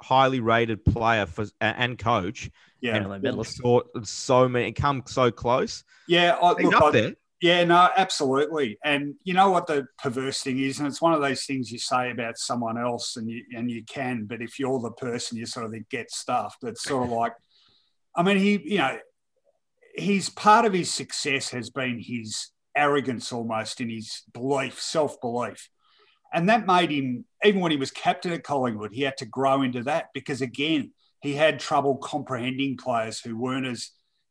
highly 0.03 0.41
rated 0.41 0.85
player 0.85 1.27
for 1.27 1.47
and 1.61 1.99
coach. 1.99 2.51
Yeah, 2.81 2.97
and 2.97 3.47
so, 3.47 3.85
so 4.05 4.49
many 4.49 4.73
come 4.73 5.03
so 5.07 5.31
close. 5.31 5.85
Yeah, 6.09 6.39
I, 6.41 6.53
look, 6.53 6.75
up 6.75 6.83
I, 6.85 6.91
there. 6.91 7.15
Yeah, 7.43 7.65
no, 7.65 7.89
absolutely. 7.97 8.79
And 8.85 9.15
you 9.25 9.33
know 9.33 9.51
what 9.51 9.67
the 9.67 9.87
perverse 9.99 10.43
thing 10.43 10.59
is, 10.59 10.79
and 10.79 10.87
it's 10.87 11.01
one 11.01 11.15
of 11.15 11.23
those 11.23 11.45
things 11.45 11.73
you 11.73 11.79
say 11.79 12.11
about 12.11 12.37
someone 12.37 12.79
else, 12.79 13.17
and 13.17 13.31
you 13.31 13.45
and 13.55 13.71
you 13.71 13.83
can, 13.85 14.25
but 14.25 14.43
if 14.43 14.59
you're 14.59 14.81
the 14.81 14.93
person, 14.93 15.39
you 15.39 15.47
sort 15.47 15.67
of 15.67 15.89
get 15.89 16.11
stuffed. 16.11 16.65
It's 16.65 16.83
sort 16.83 17.05
of 17.05 17.11
like, 17.11 17.33
I 18.21 18.23
mean, 18.23 18.37
he, 18.37 18.61
you 18.63 18.77
know, 18.77 18.99
he's 19.95 20.29
part 20.29 20.67
of 20.67 20.75
his 20.75 20.93
success 20.93 21.49
has 21.53 21.71
been 21.71 21.99
his 21.99 22.49
arrogance 22.77 23.33
almost 23.33 23.81
in 23.81 23.89
his 23.89 24.25
belief, 24.35 24.79
self 24.79 25.19
belief. 25.23 25.71
And 26.31 26.51
that 26.51 26.67
made 26.67 26.91
him, 26.91 27.25
even 27.43 27.63
when 27.63 27.71
he 27.71 27.79
was 27.79 27.91
captain 27.91 28.33
at 28.33 28.45
Collingwood, 28.45 28.93
he 28.93 29.01
had 29.01 29.17
to 29.17 29.25
grow 29.25 29.63
into 29.63 29.85
that 29.85 30.09
because, 30.13 30.43
again, 30.43 30.93
he 31.23 31.33
had 31.33 31.59
trouble 31.59 31.97
comprehending 31.97 32.77
players 32.77 33.21
who 33.21 33.39
weren't 33.39 33.67
as 33.67 33.89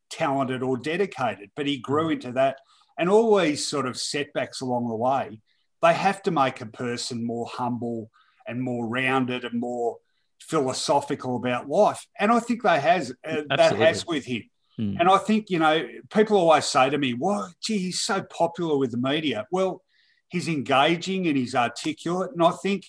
talented 0.08 0.62
or 0.62 0.76
dedicated, 0.76 1.50
but 1.56 1.66
he 1.66 1.78
grew 1.80 2.10
mm. 2.10 2.12
into 2.12 2.30
that. 2.30 2.58
And 2.96 3.10
all 3.10 3.36
these 3.36 3.66
sort 3.66 3.88
of 3.88 3.98
setbacks 3.98 4.60
along 4.60 4.88
the 4.88 4.94
way, 4.94 5.40
they 5.82 5.94
have 5.94 6.22
to 6.22 6.30
make 6.30 6.60
a 6.60 6.66
person 6.66 7.26
more 7.26 7.48
humble 7.52 8.08
and 8.46 8.62
more 8.62 8.86
rounded 8.86 9.44
and 9.44 9.58
more 9.58 9.96
philosophical 10.40 11.36
about 11.36 11.68
life. 11.68 12.06
And 12.18 12.32
I 12.32 12.40
think 12.40 12.62
they 12.62 12.80
has 12.80 13.12
uh, 13.26 13.42
that 13.48 13.76
has 13.76 14.06
with 14.06 14.24
him. 14.24 14.44
Hmm. 14.76 14.96
And 14.98 15.08
I 15.08 15.18
think, 15.18 15.50
you 15.50 15.58
know, 15.58 15.86
people 16.12 16.36
always 16.36 16.64
say 16.64 16.90
to 16.90 16.98
me, 16.98 17.14
well, 17.14 17.52
gee, 17.62 17.78
he's 17.78 18.00
so 18.00 18.22
popular 18.22 18.76
with 18.76 18.92
the 18.92 18.98
media. 18.98 19.46
Well, 19.50 19.82
he's 20.28 20.48
engaging 20.48 21.26
and 21.26 21.36
he's 21.36 21.54
articulate. 21.54 22.32
And 22.32 22.42
I 22.42 22.52
think, 22.62 22.86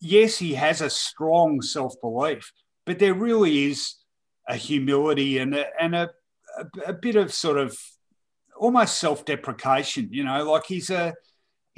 yes, 0.00 0.38
he 0.38 0.54
has 0.54 0.80
a 0.80 0.90
strong 0.90 1.62
self 1.62 1.94
belief, 2.00 2.52
but 2.86 2.98
there 2.98 3.14
really 3.14 3.66
is 3.66 3.94
a 4.48 4.56
humility 4.56 5.38
and 5.38 5.54
a, 5.54 5.66
and 5.80 5.94
a, 5.94 6.10
a, 6.58 6.90
a 6.90 6.92
bit 6.92 7.16
of 7.16 7.32
sort 7.32 7.58
of 7.58 7.76
almost 8.56 8.98
self 8.98 9.24
deprecation. 9.24 10.08
You 10.12 10.24
know, 10.24 10.50
like 10.50 10.66
he's 10.66 10.90
a 10.90 11.14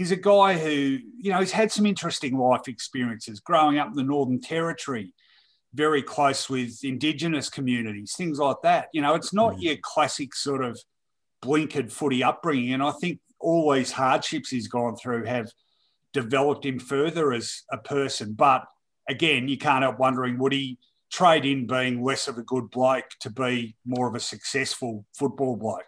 he's 0.01 0.13
a 0.13 0.17
guy 0.17 0.57
who 0.57 0.99
you 1.19 1.31
know 1.31 1.41
he's 1.41 1.53
had 1.53 1.71
some 1.71 1.85
interesting 1.85 2.39
life 2.39 2.69
experiences 2.69 3.39
growing 3.39 3.77
up 3.79 3.89
in 3.89 3.95
the 3.95 4.03
Northern 4.03 4.41
Territory. 4.41 5.13
Very 5.75 6.03
close 6.03 6.49
with 6.49 6.83
Indigenous 6.83 7.51
communities, 7.51 8.15
things 8.17 8.39
like 8.39 8.57
that. 8.63 8.89
You 8.95 9.03
know, 9.03 9.15
it's 9.15 9.35
not 9.35 9.57
mm. 9.57 9.63
your 9.63 9.77
classic 9.83 10.35
sort 10.35 10.65
of 10.65 10.81
blinkered 11.45 11.93
footy 11.93 12.25
upbringing. 12.25 12.73
And 12.73 12.83
I 12.83 12.93
think 12.93 13.21
all 13.39 13.73
these 13.73 13.93
hardships 13.93 14.49
he's 14.49 14.69
gone 14.69 14.97
through 14.97 15.27
have 15.27 15.51
developed 16.15 16.65
him 16.65 16.79
further 16.79 17.35
as 17.35 17.63
a 17.71 17.77
person. 17.77 18.33
But 18.33 18.65
again, 19.07 19.49
you 19.49 19.59
can't 19.59 19.83
help 19.83 19.99
wondering 19.99 20.39
would 20.39 20.53
he 20.53 20.79
trade 21.13 21.45
in 21.45 21.67
being 21.67 22.03
less 22.03 22.27
of 22.27 22.39
a 22.39 22.43
good 22.43 22.71
bloke 22.71 23.11
to 23.21 23.29
be 23.29 23.77
more 23.85 24.09
of 24.09 24.15
a 24.15 24.21
successful 24.21 25.05
football 25.15 25.57
bloke? 25.57 25.85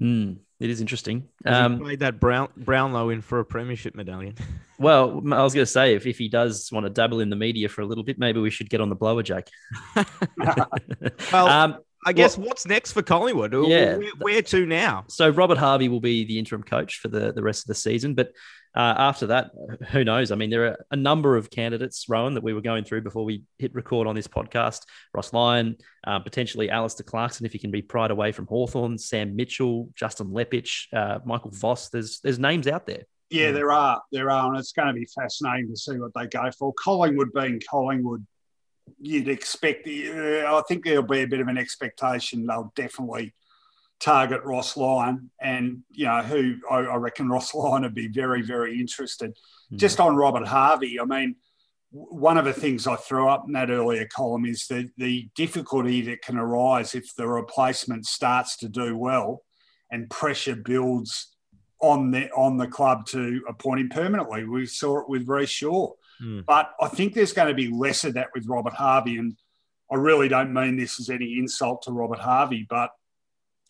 Mm, 0.00 0.38
it 0.60 0.70
is 0.70 0.80
interesting. 0.80 1.28
Um, 1.44 1.78
played 1.78 2.00
that 2.00 2.20
Brown 2.20 2.48
Brownlow 2.56 3.10
in 3.10 3.22
for 3.22 3.40
a 3.40 3.44
premiership 3.44 3.94
medallion. 3.94 4.34
well, 4.78 5.22
I 5.32 5.42
was 5.42 5.54
going 5.54 5.64
to 5.64 5.70
say 5.70 5.94
if, 5.94 6.06
if 6.06 6.18
he 6.18 6.28
does 6.28 6.70
want 6.72 6.84
to 6.84 6.90
dabble 6.90 7.20
in 7.20 7.30
the 7.30 7.36
media 7.36 7.68
for 7.68 7.80
a 7.80 7.86
little 7.86 8.04
bit, 8.04 8.18
maybe 8.18 8.40
we 8.40 8.50
should 8.50 8.70
get 8.70 8.80
on 8.80 8.88
the 8.88 8.94
blower, 8.94 9.22
Jake. 9.22 9.48
well, 11.32 11.48
um, 11.48 11.78
I 12.04 12.12
guess 12.12 12.38
well, 12.38 12.48
what's 12.48 12.66
next 12.66 12.92
for 12.92 13.02
Collingwood? 13.02 13.52
Yeah, 13.68 13.96
where, 13.96 14.10
where, 14.18 14.42
to 14.42 14.66
now? 14.66 15.04
So 15.08 15.28
Robert 15.28 15.58
Harvey 15.58 15.88
will 15.88 16.00
be 16.00 16.24
the 16.24 16.38
interim 16.38 16.62
coach 16.62 16.98
for 16.98 17.08
the, 17.08 17.32
the 17.32 17.42
rest 17.42 17.64
of 17.64 17.68
the 17.68 17.74
season, 17.74 18.14
but 18.14 18.32
uh, 18.76 18.94
after 18.98 19.28
that, 19.28 19.52
who 19.90 20.04
knows? 20.04 20.30
I 20.30 20.34
mean, 20.34 20.50
there 20.50 20.66
are 20.66 20.86
a 20.90 20.96
number 20.96 21.36
of 21.36 21.50
candidates, 21.50 22.06
Rohan, 22.08 22.34
that 22.34 22.42
we 22.42 22.52
were 22.52 22.60
going 22.60 22.84
through 22.84 23.00
before 23.00 23.24
we 23.24 23.42
hit 23.58 23.74
record 23.74 24.06
on 24.06 24.14
this 24.14 24.28
podcast. 24.28 24.82
Ross 25.14 25.32
Lyon, 25.32 25.76
uh, 26.06 26.18
potentially 26.18 26.68
Alastair 26.68 27.04
Clarkson, 27.04 27.46
if 27.46 27.52
he 27.52 27.58
can 27.58 27.70
be 27.70 27.80
pried 27.80 28.10
away 28.10 28.32
from 28.32 28.46
Hawthorn, 28.46 28.98
Sam 28.98 29.34
Mitchell, 29.34 29.88
Justin 29.94 30.28
Leppitsch, 30.28 30.92
uh, 30.92 31.20
Michael 31.24 31.52
Voss. 31.52 31.88
There's 31.88 32.20
there's 32.20 32.38
names 32.38 32.66
out 32.66 32.86
there. 32.86 33.04
Yeah, 33.30 33.52
there 33.52 33.72
are. 33.72 34.02
There 34.12 34.30
are. 34.30 34.50
And 34.50 34.58
it's 34.58 34.72
going 34.72 34.88
to 34.88 34.94
be 34.94 35.06
fascinating 35.06 35.68
to 35.68 35.76
see 35.76 35.98
what 35.98 36.12
they 36.14 36.26
go 36.26 36.50
for. 36.56 36.74
Collingwood 36.74 37.32
being 37.32 37.60
Collingwood, 37.68 38.26
you'd 39.00 39.28
expect. 39.28 39.88
Uh, 39.88 40.54
I 40.54 40.62
think 40.68 40.84
there'll 40.84 41.02
be 41.02 41.22
a 41.22 41.26
bit 41.26 41.40
of 41.40 41.48
an 41.48 41.56
expectation. 41.56 42.46
They'll 42.46 42.72
definitely 42.76 43.34
target 44.00 44.42
Ross 44.44 44.76
Lyon, 44.76 45.30
and 45.40 45.82
you 45.90 46.06
know 46.06 46.22
who 46.22 46.56
I, 46.70 46.78
I 46.78 46.96
reckon 46.96 47.28
Ross 47.28 47.54
Lyon 47.54 47.82
would 47.82 47.94
be 47.94 48.08
very, 48.08 48.42
very 48.42 48.78
interested. 48.80 49.32
Mm-hmm. 49.32 49.76
Just 49.76 50.00
on 50.00 50.16
Robert 50.16 50.46
Harvey, 50.46 51.00
I 51.00 51.04
mean, 51.04 51.36
one 51.90 52.36
of 52.36 52.44
the 52.44 52.52
things 52.52 52.86
I 52.86 52.96
threw 52.96 53.28
up 53.28 53.44
in 53.46 53.52
that 53.52 53.70
earlier 53.70 54.06
column 54.06 54.46
is 54.46 54.66
the 54.66 54.90
the 54.96 55.28
difficulty 55.34 56.02
that 56.02 56.22
can 56.22 56.36
arise 56.36 56.94
if 56.94 57.14
the 57.14 57.26
replacement 57.26 58.06
starts 58.06 58.56
to 58.58 58.68
do 58.68 58.96
well, 58.96 59.42
and 59.90 60.10
pressure 60.10 60.56
builds 60.56 61.32
on 61.80 62.10
the 62.10 62.30
on 62.32 62.56
the 62.56 62.66
club 62.66 63.06
to 63.06 63.42
appoint 63.48 63.80
him 63.80 63.88
permanently. 63.88 64.44
We 64.44 64.66
saw 64.66 65.00
it 65.00 65.08
with 65.08 65.26
Rhyce 65.26 65.48
Shaw. 65.48 65.92
Mm. 66.22 66.44
But 66.46 66.72
I 66.80 66.88
think 66.88 67.14
there's 67.14 67.32
going 67.32 67.48
to 67.48 67.54
be 67.54 67.70
less 67.70 68.04
of 68.04 68.14
that 68.14 68.28
with 68.34 68.46
Robert 68.46 68.72
Harvey. 68.72 69.18
And 69.18 69.36
I 69.90 69.96
really 69.96 70.28
don't 70.28 70.52
mean 70.52 70.76
this 70.76 70.98
as 71.00 71.10
any 71.10 71.38
insult 71.38 71.82
to 71.82 71.92
Robert 71.92 72.18
Harvey, 72.18 72.66
but 72.68 72.90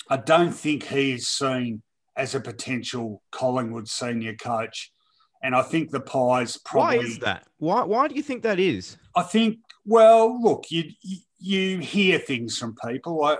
I 0.09 0.17
don't 0.17 0.53
think 0.53 0.85
he 0.85 1.13
is 1.13 1.29
seen 1.29 1.83
as 2.17 2.35
a 2.35 2.41
potential 2.41 3.23
Collingwood 3.31 3.89
senior 3.89 4.35
coach. 4.35 4.93
And 5.43 5.55
I 5.55 5.63
think 5.63 5.91
the 5.91 6.01
Pies 6.01 6.57
probably. 6.57 6.99
Why 6.99 7.05
is 7.05 7.19
that? 7.19 7.47
Why, 7.59 7.85
why 7.85 8.09
do 8.09 8.15
you 8.15 8.23
think 8.23 8.43
that 8.43 8.59
is? 8.59 8.97
I 9.15 9.23
think, 9.23 9.59
well, 9.85 10.41
look, 10.43 10.65
you, 10.71 10.91
you 11.39 11.79
hear 11.79 12.19
things 12.19 12.59
from 12.59 12.75
people. 12.87 13.23
I, 13.25 13.37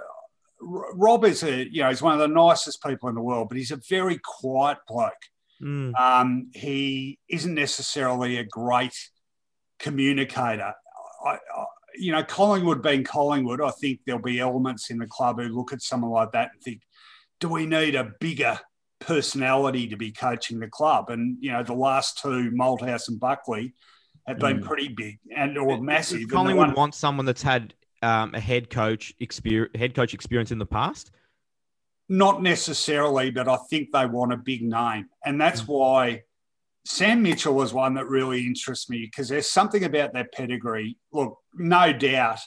Rob 0.61 1.25
is 1.25 1.43
a, 1.43 1.69
you 1.71 1.83
know, 1.83 1.89
he's 1.89 2.03
one 2.03 2.15
of 2.15 2.21
the 2.21 2.29
nicest 2.29 2.83
people 2.83 3.09
in 3.09 3.15
the 3.15 3.23
world, 3.23 3.49
but 3.49 3.59
he's 3.59 3.73
a 3.73 3.81
very 3.89 4.19
quiet 4.23 4.79
bloke. 4.87 5.13
Mm. 5.63 5.99
Um, 5.99 6.51
he 6.55 7.19
isn't 7.29 7.55
necessarily 7.55 8.39
a 8.39 8.45
great 8.45 8.97
communicator. 9.79 10.75
I, 11.25 11.31
I, 11.31 11.65
you 11.99 12.13
know, 12.13 12.23
Collingwood 12.23 12.83
being 12.83 13.05
Collingwood, 13.05 13.61
I 13.61 13.71
think 13.71 14.01
there'll 14.07 14.21
be 14.21 14.41
elements 14.41 14.91
in 14.91 14.99
the 14.99 15.07
club 15.07 15.41
who 15.41 15.49
look 15.49 15.73
at 15.73 15.83
someone 15.83 16.11
like 16.11 16.33
that 16.33 16.51
and 16.53 16.63
think, 16.63 16.83
do 17.41 17.49
we 17.49 17.67
need 17.67 17.95
a 17.95 18.13
bigger 18.21 18.59
personality 18.99 19.89
to 19.89 19.97
be 19.97 20.13
coaching 20.13 20.59
the 20.59 20.69
club? 20.69 21.11
And, 21.11 21.37
you 21.41 21.53
know, 21.53 21.63
the 21.63 21.75
last 21.75 22.19
two, 22.19 22.51
Malthouse 22.51 23.09
and 23.09 23.21
Buckley, 23.21 23.75
have 24.27 24.39
been 24.39 24.61
mm. 24.61 24.65
pretty 24.65 24.89
big 24.89 25.19
and 25.37 25.57
or 25.57 25.81
massive. 25.81 26.21
Does 26.21 26.31
Collingwood 26.31 26.75
wants 26.75 26.99
someone 26.99 27.27
that's 27.27 27.43
had 27.43 27.75
um, 28.03 28.35
a 28.35 28.41
head 28.41 28.71
coach 28.71 29.15
experience, 29.21 29.77
head 29.77 29.95
coach 29.95 30.15
experience 30.15 30.51
in 30.51 30.59
the 30.59 30.67
past? 30.67 31.13
Not 32.09 32.43
necessarily, 32.43 33.31
but 33.31 33.49
I 33.49 33.57
think 33.71 33.91
they 33.93 34.07
want 34.07 34.33
a 34.33 34.37
big 34.37 34.63
name. 34.63 35.09
And 35.25 35.41
that's 35.41 35.63
mm. 35.63 35.69
why 35.69 36.23
Sam 36.87 37.23
Mitchell 37.23 37.55
was 37.55 37.75
one 37.75 37.95
that 37.95 38.07
really 38.07 38.47
interests 38.47 38.89
me 38.89 39.01
because 39.01 39.29
there's 39.29 39.51
something 39.51 39.85
about 39.85 40.13
that 40.13 40.33
pedigree. 40.33 40.97
Look, 41.13 41.39
no 41.55 41.93
doubt 41.93 42.39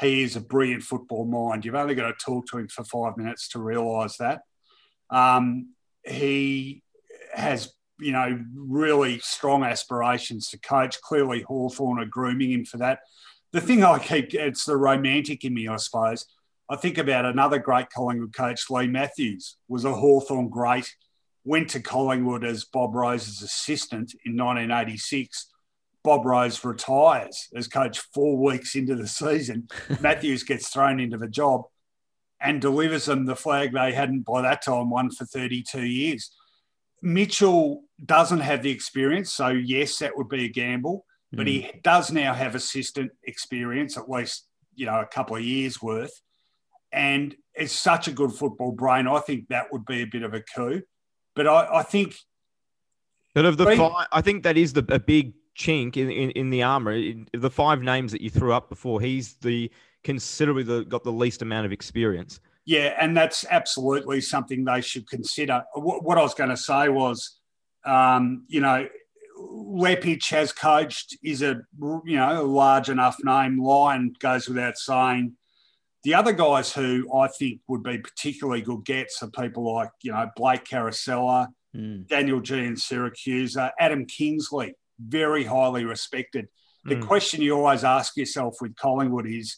he 0.00 0.22
is 0.22 0.36
a 0.36 0.40
brilliant 0.40 0.82
football 0.82 1.24
mind. 1.24 1.64
You've 1.64 1.76
only 1.76 1.94
got 1.94 2.08
to 2.08 2.24
talk 2.24 2.46
to 2.48 2.58
him 2.58 2.68
for 2.68 2.84
five 2.84 3.16
minutes 3.16 3.48
to 3.50 3.60
realise 3.60 4.16
that. 4.16 4.42
Um, 5.08 5.74
he 6.04 6.82
has 7.32 7.72
you 7.98 8.12
know, 8.12 8.38
really 8.54 9.18
strong 9.20 9.62
aspirations 9.62 10.48
to 10.48 10.58
coach. 10.58 11.00
Clearly, 11.00 11.42
Hawthorn 11.42 11.98
are 11.98 12.06
grooming 12.06 12.50
him 12.50 12.64
for 12.64 12.78
that. 12.78 13.00
The 13.52 13.60
thing 13.60 13.82
I 13.82 13.98
keep, 13.98 14.34
it's 14.34 14.64
the 14.64 14.76
romantic 14.76 15.44
in 15.44 15.54
me, 15.54 15.68
I 15.68 15.76
suppose. 15.76 16.26
I 16.68 16.76
think 16.76 16.98
about 16.98 17.24
another 17.24 17.58
great 17.58 17.90
Collingwood 17.90 18.34
coach, 18.34 18.68
Leigh 18.68 18.88
Matthews, 18.88 19.56
was 19.68 19.84
a 19.84 19.94
Hawthorn 19.94 20.48
great, 20.48 20.92
went 21.46 21.70
to 21.70 21.80
Collingwood 21.80 22.44
as 22.44 22.64
Bob 22.64 22.94
Rose's 22.94 23.40
assistant 23.40 24.12
in 24.24 24.36
1986. 24.36 25.46
Bob 26.02 26.26
Rose 26.26 26.62
retires 26.64 27.48
as 27.54 27.68
coach 27.68 28.00
four 28.12 28.36
weeks 28.36 28.74
into 28.74 28.94
the 28.96 29.06
season. 29.06 29.68
Matthews 30.00 30.42
gets 30.42 30.68
thrown 30.68 31.00
into 31.00 31.16
the 31.16 31.28
job 31.28 31.62
and 32.40 32.60
delivers 32.60 33.06
them 33.06 33.24
the 33.24 33.36
flag 33.36 33.72
they 33.72 33.92
hadn't 33.92 34.26
by 34.26 34.42
that 34.42 34.62
time 34.64 34.90
won 34.90 35.10
for 35.10 35.24
32 35.24 35.82
years. 35.82 36.30
Mitchell 37.00 37.84
doesn't 38.04 38.40
have 38.40 38.62
the 38.62 38.70
experience, 38.70 39.32
so 39.32 39.48
yes, 39.48 39.98
that 39.98 40.16
would 40.16 40.28
be 40.28 40.44
a 40.44 40.48
gamble. 40.48 41.04
Mm. 41.32 41.38
But 41.38 41.46
he 41.46 41.62
hmm. 41.62 41.78
does 41.82 42.10
now 42.10 42.34
have 42.34 42.54
assistant 42.54 43.12
experience, 43.24 43.96
at 43.96 44.08
least 44.08 44.46
you 44.74 44.86
know 44.86 45.00
a 45.00 45.06
couple 45.06 45.36
of 45.36 45.42
years 45.42 45.80
worth, 45.82 46.20
and 46.92 47.34
it's 47.54 47.72
such 47.72 48.08
a 48.08 48.12
good 48.12 48.32
football 48.32 48.72
brain. 48.72 49.06
I 49.06 49.20
think 49.20 49.48
that 49.48 49.72
would 49.72 49.84
be 49.84 50.02
a 50.02 50.06
bit 50.06 50.22
of 50.22 50.34
a 50.34 50.40
coup. 50.40 50.82
But 51.36 51.46
I, 51.46 51.78
I 51.78 51.82
think. 51.84 52.16
But 53.34 53.44
of 53.44 53.58
the 53.58 53.76
five, 53.76 54.06
I 54.10 54.22
think 54.22 54.42
that 54.42 54.56
is 54.56 54.72
the 54.72 54.84
a 54.88 54.98
big 54.98 55.34
chink 55.56 55.96
in, 55.96 56.10
in, 56.10 56.30
in 56.30 56.50
the 56.50 56.62
armor. 56.62 56.92
In 56.92 57.28
the 57.32 57.50
five 57.50 57.82
names 57.82 58.10
that 58.12 58.20
you 58.20 58.30
threw 58.30 58.52
up 58.52 58.68
before, 58.68 59.00
he's 59.00 59.34
the 59.34 59.70
considerably 60.02 60.62
the, 60.62 60.84
got 60.84 61.04
the 61.04 61.12
least 61.12 61.42
amount 61.42 61.66
of 61.66 61.72
experience. 61.72 62.40
Yeah, 62.64 62.96
and 62.98 63.16
that's 63.16 63.44
absolutely 63.48 64.20
something 64.20 64.64
they 64.64 64.80
should 64.80 65.08
consider. 65.08 65.62
What, 65.74 66.02
what 66.02 66.18
I 66.18 66.22
was 66.22 66.34
going 66.34 66.50
to 66.50 66.56
say 66.56 66.88
was, 66.88 67.38
um, 67.84 68.44
you 68.48 68.60
know, 68.60 68.88
Leppitsch 69.38 70.30
has 70.30 70.52
coached 70.52 71.16
is 71.22 71.42
a 71.42 71.60
you 71.78 72.16
know 72.16 72.42
a 72.42 72.42
large 72.42 72.88
enough 72.88 73.16
name. 73.22 73.62
Lyon 73.62 74.14
goes 74.18 74.48
without 74.48 74.78
saying. 74.78 75.36
The 76.06 76.14
other 76.14 76.32
guys 76.32 76.72
who 76.72 77.12
I 77.12 77.26
think 77.26 77.62
would 77.66 77.82
be 77.82 77.98
particularly 77.98 78.62
good 78.62 78.84
gets 78.84 79.20
are 79.24 79.30
people 79.30 79.74
like 79.74 79.90
you 80.02 80.12
know 80.12 80.30
Blake 80.36 80.64
Caracella, 80.64 81.48
mm. 81.76 82.06
Daniel 82.06 82.40
Giansiracusa, 82.40 83.72
Adam 83.76 84.06
Kingsley, 84.06 84.76
very 85.00 85.42
highly 85.42 85.84
respected. 85.84 86.46
The 86.84 86.94
mm. 86.94 87.04
question 87.04 87.42
you 87.42 87.56
always 87.56 87.82
ask 87.82 88.16
yourself 88.16 88.54
with 88.60 88.76
Collingwood 88.76 89.26
is, 89.26 89.56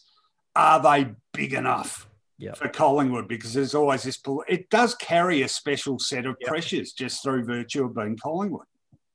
are 0.55 0.81
they 0.81 1.11
big 1.33 1.53
enough? 1.53 2.07
yep. 2.39 2.57
for 2.57 2.67
Collingwood 2.67 3.27
because 3.27 3.53
there's 3.53 3.75
always 3.75 4.01
this. 4.01 4.19
It 4.47 4.71
does 4.71 4.95
carry 4.95 5.43
a 5.43 5.47
special 5.47 5.99
set 5.99 6.25
of 6.25 6.35
yep. 6.39 6.49
pressures 6.49 6.93
just 6.93 7.21
through 7.21 7.43
virtue 7.45 7.85
of 7.85 7.93
being 7.93 8.17
Collingwood. 8.17 8.65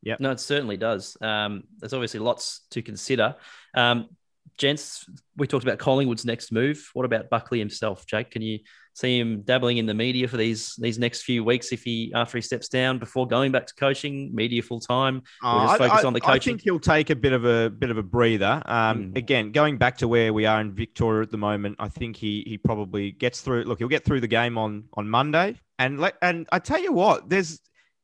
Yeah, 0.03 0.15
no, 0.21 0.31
it 0.31 0.39
certainly 0.39 0.77
does. 0.77 1.17
Um, 1.21 1.65
there's 1.81 1.95
obviously 1.95 2.21
lots 2.21 2.61
to 2.71 2.81
consider. 2.81 3.35
Um, 3.75 4.11
gents, 4.59 5.05
we 5.37 5.47
talked 5.47 5.65
about 5.65 5.79
Collingwood's 5.79 6.25
next 6.25 6.53
move. 6.53 6.91
What 6.95 7.05
about 7.05 7.31
Buckley 7.31 7.59
himself, 7.59 8.07
Jake? 8.07 8.31
Can 8.31 8.43
you 8.43 8.61
see 8.95 9.19
him 9.19 9.43
dabbling 9.43 9.79
in 9.79 9.87
the 9.87 9.95
media 9.95 10.29
for 10.29 10.37
these 10.37 10.77
these 10.77 10.99
next 10.99 11.23
few 11.23 11.43
weeks 11.43 11.73
if 11.73 11.83
he 11.83 12.13
after 12.15 12.39
he 12.39 12.43
steps 12.43 12.69
down 12.69 12.99
before 12.99 13.27
going 13.27 13.53
back 13.53 13.67
to 13.67 13.75
coaching, 13.75 14.35
media 14.35 14.63
full 14.63 14.81
time, 14.81 15.23
or 15.43 15.67
just 15.67 15.79
focus 15.79 16.05
I, 16.05 16.07
on 16.07 16.13
the 16.13 16.21
coaching? 16.21 16.35
I 16.35 16.39
think 16.39 16.63
he'll 16.63 16.81
take 16.81 17.11
a 17.11 17.17
bit 17.17 17.33
of 17.33 17.45
a 17.45 17.71
bit 17.71 17.91
of 17.91 17.99
a 17.99 18.03
breather. 18.03 18.63
Um, 18.67 19.13
mm. 19.13 19.19
Again, 19.19 19.53
going 19.53 19.77
back 19.79 19.99
to 19.99 20.09
where 20.09 20.33
we 20.33 20.47
are 20.47 20.61
in 20.61 20.73
Victoria 20.73 21.23
at 21.23 21.31
the 21.31 21.39
moment, 21.39 21.77
I 21.79 21.89
think 21.89 22.17
he 22.17 22.45
he 22.47 22.59
probably 22.59 23.11
gets 23.13 23.41
through. 23.41 23.65
Look, 23.65 23.79
he'll 23.79 23.89
get 23.89 24.05
through 24.05 24.21
the 24.21 24.29
game 24.29 24.57
on 24.57 24.85
on 24.95 25.09
Monday, 25.09 25.61
and 25.79 26.01
let 26.01 26.15
and 26.23 26.47
I 26.53 26.59
tell 26.61 26.81
you 26.81 26.93
what, 26.93 27.29
there's 27.29 27.61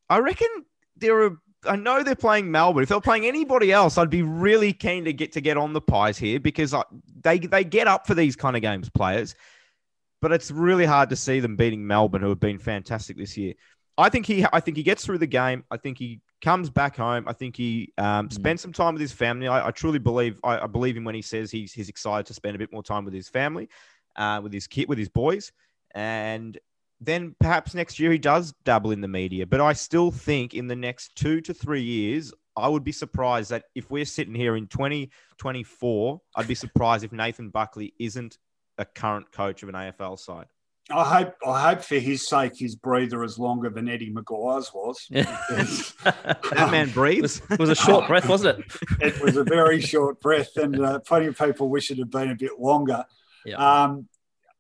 I 0.09 0.19
reckon 0.19 0.49
there 0.97 1.23
are 1.23 1.37
I 1.67 1.77
know 1.77 2.03
they're 2.03 2.15
playing 2.15 2.51
Melbourne. 2.51 2.83
If 2.83 2.89
they're 2.89 3.01
playing 3.01 3.27
anybody 3.27 3.71
else, 3.71 3.99
I'd 3.99 4.11
be 4.11 4.23
really 4.23 4.73
keen 4.73 5.05
to 5.05 5.13
get 5.13 5.33
to 5.33 5.41
get 5.41 5.57
on 5.57 5.73
the 5.73 5.81
pies 5.81 6.17
here 6.17 6.41
because 6.41 6.73
I, 6.73 6.83
they 7.23 7.39
they 7.39 7.65
get 7.65 7.87
up 7.87 8.07
for 8.07 8.15
these 8.15 8.37
kind 8.37 8.57
of 8.57 8.63
games, 8.63 8.89
players. 8.89 9.35
But 10.23 10.33
it's 10.33 10.51
really 10.51 10.85
hard 10.85 11.11
to 11.11 11.17
see 11.17 11.41
them 11.41 11.57
beating 11.57 11.87
Melbourne, 11.87 12.23
who 12.23 12.29
have 12.29 12.41
been 12.41 12.59
fantastic 12.59 13.17
this 13.17 13.37
year. 13.37 13.55
I 13.99 14.09
think 14.09 14.27
he 14.27 14.47
I 14.53 14.61
think 14.61 14.77
he 14.77 14.83
gets 14.83 15.05
through 15.05 15.19
the 15.19 15.27
game. 15.27 15.65
I 15.71 15.77
think 15.77 15.99
he 15.99 16.21
comes 16.41 16.71
back 16.71 16.97
home. 16.97 17.25
I 17.27 17.33
think 17.33 17.57
he 17.57 17.93
um, 17.99 18.29
mm. 18.29 18.33
spends 18.33 18.63
some 18.63 18.73
time 18.73 18.95
with 18.95 19.01
his 19.03 19.13
family. 19.13 19.47
I, 19.47 19.69
I 19.69 19.71
truly 19.71 19.99
believe 19.99 20.41
I, 20.43 20.61
I, 20.61 20.67
believe 20.67 20.97
him 20.97 21.05
when 21.05 21.15
he 21.15 21.23
says 21.23 21.51
he's 21.51 21.73
he's 21.73 21.89
excited 21.89 22.27
to 22.27 22.35
spend 22.35 22.57
a 22.57 22.59
bit 22.59 22.73
more 22.73 22.83
time 22.83 23.05
with 23.05 23.15
his 23.15 23.29
family, 23.29 23.69
uh, 24.17 24.41
with 24.43 24.53
his 24.53 24.67
kid, 24.67 24.89
with 24.89 24.99
his 24.99 25.09
boys, 25.09 25.53
and 25.95 26.59
then 27.01 27.35
perhaps 27.41 27.75
next 27.75 27.99
year 27.99 28.13
he 28.13 28.19
does 28.19 28.53
dabble 28.65 28.91
in 28.91 29.01
the 29.01 29.09
media. 29.09 29.47
But 29.47 29.61
I 29.61 29.73
still 29.73 30.11
think 30.11 30.55
in 30.55 30.67
the 30.67 30.77
next 30.77 31.17
two 31.17 31.41
to 31.43 31.55
three 31.55 31.83
years, 31.83 32.33
I 32.57 32.69
would 32.69 32.85
be 32.85 32.93
surprised 32.93 33.51
that 33.51 33.65
if 33.75 33.91
we're 33.91 34.05
sitting 34.05 34.35
here 34.35 34.57
in 34.57 34.67
2024, 34.67 36.21
I'd 36.37 36.49
be 36.49 36.55
surprised 36.55 37.05
if 37.05 37.13
Nathan 37.13 37.49
Buckley 37.49 37.95
isn't 37.99 38.39
a 38.77 38.85
current 38.85 39.33
coach 39.33 39.63
of 39.63 39.69
an 39.71 39.75
AFL 39.75 40.19
side. 40.19 40.47
I 40.93 41.05
hope 41.05 41.35
I 41.47 41.61
hope 41.71 41.83
for 41.83 41.97
his 41.97 42.27
sake 42.29 42.57
his 42.57 42.75
breather 42.75 43.23
is 43.23 43.39
longer 43.39 43.71
than 43.71 43.89
Eddie 43.89 44.13
McGuire's 44.13 44.73
was. 44.75 45.07
that 45.11 46.69
man 46.73 46.91
breathes. 46.91 47.41
It 47.49 47.61
was 47.61 47.71
a 47.71 47.77
short 47.77 48.09
breath, 48.09 48.29
wasn't 48.29 48.59
it? 48.59 48.65
it 49.01 49.23
was 49.23 49.37
a 49.37 49.45
very 49.45 49.81
short 49.81 50.21
breath, 50.21 50.57
and 50.57 50.85
uh, 50.85 50.99
plenty 51.01 51.27
of 51.27 51.39
people 51.39 51.69
wish 51.69 51.93
it 51.93 51.99
had 51.99 52.11
been 52.11 52.31
a 52.31 52.35
bit 52.35 52.59
longer. 52.59 53.05
Yeah. 53.45 53.57
Um, 53.57 54.09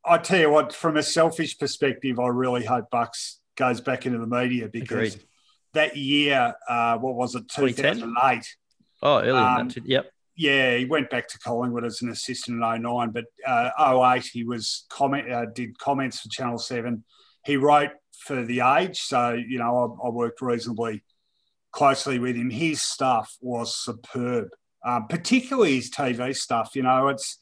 I 0.05 0.19
tell 0.19 0.41
you 0.41 0.51
what, 0.51 0.75
from 0.75 0.97
a 0.97 1.03
selfish 1.03 1.59
perspective, 1.59 2.19
I 2.19 2.29
really 2.29 2.65
hope 2.65 2.91
Bucks 2.91 3.41
goes 3.57 3.81
back 3.81 4.07
into 4.07 4.19
the 4.19 4.27
media 4.27 4.69
because 4.69 5.15
Agreed. 5.15 5.29
that 5.75 5.97
year, 5.97 6.55
uh, 6.69 6.99
what 6.99 7.15
was 7.15 7.35
it, 7.35 7.49
2008? 7.49 8.57
Oh, 9.03 9.19
earlier 9.19 9.35
um, 9.35 9.69
that, 9.69 9.87
yep. 9.87 10.11
Yeah, 10.37 10.77
he 10.77 10.87
went 10.87 11.11
back 11.11 11.29
to 11.29 11.39
Collingwood 11.39 11.85
as 11.85 12.01
an 12.01 12.09
assistant 12.09 12.63
in 12.63 12.83
09, 12.83 13.11
but 13.11 13.25
uh, 13.47 14.15
08, 14.17 14.25
he 14.33 14.45
was 14.45 14.87
comment, 14.89 15.31
uh, 15.31 15.47
did 15.55 15.79
comments 15.79 16.21
for 16.21 16.29
Channel 16.31 16.59
7. 16.59 17.05
He 17.45 17.57
wrote 17.57 17.91
for 18.25 18.43
The 18.43 18.61
Age, 18.61 18.99
so, 18.99 19.33
you 19.33 19.59
know, 19.59 19.99
I, 20.03 20.07
I 20.07 20.11
worked 20.11 20.41
reasonably 20.41 21.03
closely 21.73 22.19
with 22.19 22.37
him. 22.37 22.51
His 22.51 22.83
stuff 22.83 23.37
was 23.41 23.77
superb, 23.77 24.49
um, 24.85 25.07
particularly 25.09 25.77
his 25.77 25.91
TV 25.91 26.35
stuff. 26.35 26.71
You 26.75 26.83
know, 26.83 27.09
it's 27.09 27.39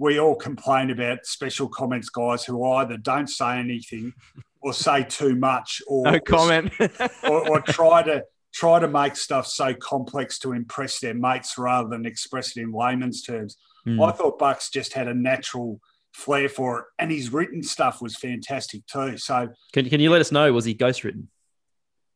we 0.00 0.18
all 0.18 0.34
complain 0.34 0.90
about 0.90 1.26
special 1.26 1.68
comments 1.68 2.08
guys 2.08 2.42
who 2.42 2.64
either 2.64 2.96
don't 2.96 3.28
say 3.28 3.58
anything 3.58 4.14
or 4.62 4.72
say 4.72 5.04
too 5.04 5.36
much 5.36 5.82
or 5.86 6.04
no 6.10 6.18
comment 6.18 6.72
or, 7.22 7.48
or, 7.50 7.60
try 7.60 8.02
to 8.02 8.24
try 8.52 8.80
to 8.80 8.88
make 8.88 9.14
stuff 9.14 9.46
so 9.46 9.74
complex 9.74 10.38
to 10.38 10.52
impress 10.52 11.00
their 11.00 11.14
mates 11.14 11.56
rather 11.58 11.88
than 11.88 12.06
express 12.06 12.56
it 12.56 12.62
in 12.62 12.72
layman's 12.72 13.22
terms. 13.22 13.58
Mm. 13.86 14.02
I 14.02 14.10
thought 14.12 14.38
Bucks 14.38 14.70
just 14.70 14.94
had 14.94 15.06
a 15.06 15.14
natural 15.14 15.80
flair 16.14 16.48
for 16.48 16.78
it, 16.78 16.84
and 16.98 17.12
his 17.12 17.30
written 17.30 17.62
stuff 17.62 18.00
was 18.00 18.16
fantastic 18.16 18.86
too. 18.86 19.18
So, 19.18 19.48
can 19.72 19.88
can 19.88 20.00
you 20.00 20.10
let 20.10 20.22
us 20.22 20.32
know 20.32 20.50
was 20.52 20.64
he 20.64 20.74
ghostwritten? 20.74 21.26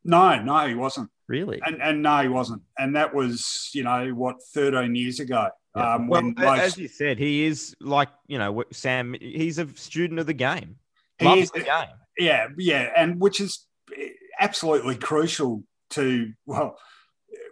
No, 0.04 0.42
no, 0.42 0.66
he 0.66 0.74
wasn't. 0.74 1.10
Really? 1.28 1.60
And 1.64 1.82
and 1.82 2.02
no, 2.02 2.22
he 2.22 2.28
wasn't. 2.28 2.62
And 2.78 2.96
that 2.96 3.14
was 3.14 3.70
you 3.74 3.84
know 3.84 4.08
what, 4.08 4.36
thirteen 4.54 4.94
years 4.94 5.20
ago. 5.20 5.50
Yeah. 5.76 5.94
Um, 5.94 6.08
well, 6.08 6.32
as 6.38 6.78
you 6.78 6.88
said, 6.88 7.18
he 7.18 7.44
is 7.44 7.74
like 7.80 8.08
you 8.26 8.38
know 8.38 8.64
Sam. 8.72 9.14
He's 9.20 9.58
a 9.58 9.68
student 9.74 10.20
of 10.20 10.26
the 10.26 10.34
game. 10.34 10.76
He 11.18 11.26
Loves 11.26 11.42
is, 11.42 11.50
the 11.50 11.60
game. 11.60 11.88
Yeah, 12.18 12.48
yeah, 12.56 12.90
and 12.96 13.20
which 13.20 13.40
is 13.40 13.66
absolutely 14.38 14.96
crucial 14.96 15.64
to 15.90 16.32
well 16.46 16.78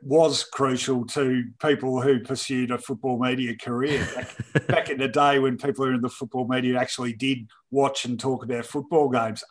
was 0.04 0.42
crucial 0.42 1.06
to 1.06 1.44
people 1.60 2.00
who 2.00 2.20
pursued 2.20 2.70
a 2.72 2.78
football 2.78 3.18
media 3.18 3.54
career 3.56 4.06
back, 4.14 4.66
back, 4.66 4.90
in 4.90 4.98
the 4.98 5.06
day 5.06 5.38
when 5.38 5.56
people 5.56 5.84
who 5.84 5.92
are 5.92 5.94
in 5.94 6.00
the 6.00 6.08
football 6.08 6.46
media 6.48 6.78
actually 6.78 7.12
did 7.12 7.48
watch 7.70 8.04
and 8.04 8.18
talk 8.18 8.42
about 8.42 8.66
football 8.66 9.08
games. 9.08 9.44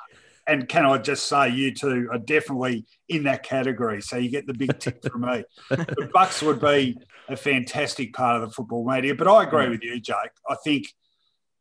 And 0.52 0.68
can 0.68 0.86
I 0.86 0.98
just 0.98 1.30
say, 1.30 1.48
you 1.48 1.74
two 1.74 2.10
are 2.12 2.18
definitely 2.18 2.86
in 3.08 3.24
that 3.24 3.44
category. 3.44 4.02
So 4.02 4.18
you 4.18 4.30
get 4.30 4.48
the 4.48 4.54
big 4.54 4.78
tick 4.80 5.02
from 5.02 5.22
me. 5.22 5.46
the 5.70 6.10
Bucks 6.14 6.42
would 6.42 6.60
be 6.60 6.98
a 7.30 7.38
fantastic 7.38 8.12
part 8.12 8.36
of 8.36 8.50
the 8.50 8.54
football 8.54 8.86
media. 8.86 9.16
But 9.16 9.30
I 9.30 9.44
agree 9.44 9.70
with 9.70 9.82
you, 9.82 9.98
Jake. 10.02 10.32
I 10.50 10.56
think, 10.62 10.88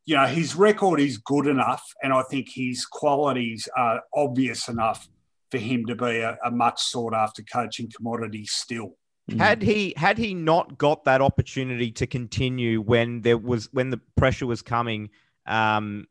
you 0.07 0.16
know, 0.16 0.26
his 0.26 0.57
record 0.57 0.98
is 0.98 1.18
good 1.18 1.46
enough, 1.46 1.85
and 2.03 2.12
I 2.12 2.22
think 2.22 2.48
his 2.53 2.85
qualities 2.85 3.68
are 3.76 4.03
obvious 4.12 4.66
enough 4.66 5.09
for 5.53 5.59
him 5.59 5.87
to 5.87 5.94
be 5.94 6.18
a, 6.18 6.37
a 6.44 6.50
much 6.50 6.83
sought 6.83 7.14
after 7.14 7.44
coaching 7.44 7.92
commodity 7.96 8.44
still. 8.44 8.96
Had 9.38 9.62
he 9.62 9.94
had 9.96 10.18
he 10.18 10.35
not 10.35 10.79
got 10.79 11.05
that 11.05 11.20
opportunity 11.20 11.92
to 11.92 12.09
continue 12.09 12.81
when 12.81 13.20
there 13.20 13.38
was 13.38 13.72
when 13.72 13.90
the 13.90 14.00
pressure 14.16 14.46
was 14.46 14.62
coming 14.62 15.11
um, 15.46 16.07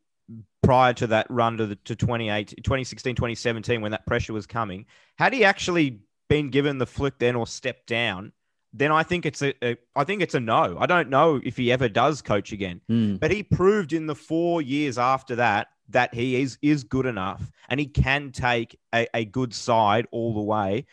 prior 0.70 0.92
to 0.92 1.08
that 1.08 1.26
run 1.28 1.56
to 1.56 1.66
the 1.66 1.74
to 1.74 1.96
28, 1.96 2.54
2016, 2.62 3.16
2017, 3.16 3.80
when 3.80 3.90
that 3.90 4.06
pressure 4.06 4.32
was 4.32 4.46
coming, 4.46 4.86
had 5.18 5.32
he 5.32 5.44
actually 5.44 5.98
been 6.28 6.48
given 6.48 6.78
the 6.78 6.86
flick 6.86 7.18
then 7.18 7.34
or 7.34 7.44
stepped 7.44 7.88
down, 7.88 8.30
then 8.72 8.92
I 8.92 9.02
think 9.02 9.26
it's 9.26 9.42
a, 9.42 9.52
a 9.64 9.76
I 9.96 10.04
think 10.04 10.22
it's 10.22 10.36
a 10.36 10.38
no. 10.38 10.76
I 10.78 10.86
don't 10.86 11.10
know 11.10 11.40
if 11.42 11.56
he 11.56 11.72
ever 11.72 11.88
does 11.88 12.22
coach 12.22 12.52
again. 12.52 12.80
Mm. 12.88 13.18
But 13.18 13.32
he 13.32 13.42
proved 13.42 13.92
in 13.92 14.06
the 14.06 14.14
four 14.14 14.62
years 14.62 14.96
after 14.96 15.34
that 15.34 15.70
that 15.88 16.14
he 16.14 16.40
is 16.40 16.56
is 16.62 16.84
good 16.84 17.06
enough 17.06 17.50
and 17.68 17.80
he 17.80 17.86
can 17.86 18.30
take 18.30 18.78
a, 18.94 19.08
a 19.12 19.24
good 19.24 19.52
side 19.52 20.06
all 20.12 20.34
the 20.34 20.40
way. 20.40 20.86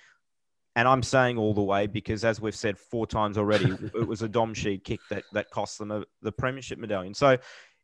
And 0.75 0.87
I'm 0.87 1.03
saying 1.03 1.37
all 1.37 1.53
the 1.53 1.61
way 1.61 1.85
because, 1.85 2.25
as 2.25 2.41
we've 2.41 2.55
said 2.55 2.79
four 2.79 3.05
times 3.05 3.37
already, 3.37 3.71
it 3.95 4.07
was 4.07 4.23
a 4.23 4.27
Dom 4.27 4.55
Sheed 4.55 4.83
kick 4.83 5.01
that, 5.11 5.23
that 5.33 5.51
cost 5.51 5.77
them 5.77 5.91
a, 5.91 6.03
the 6.23 6.31
premiership 6.31 6.79
medallion. 6.79 7.13
So 7.13 7.37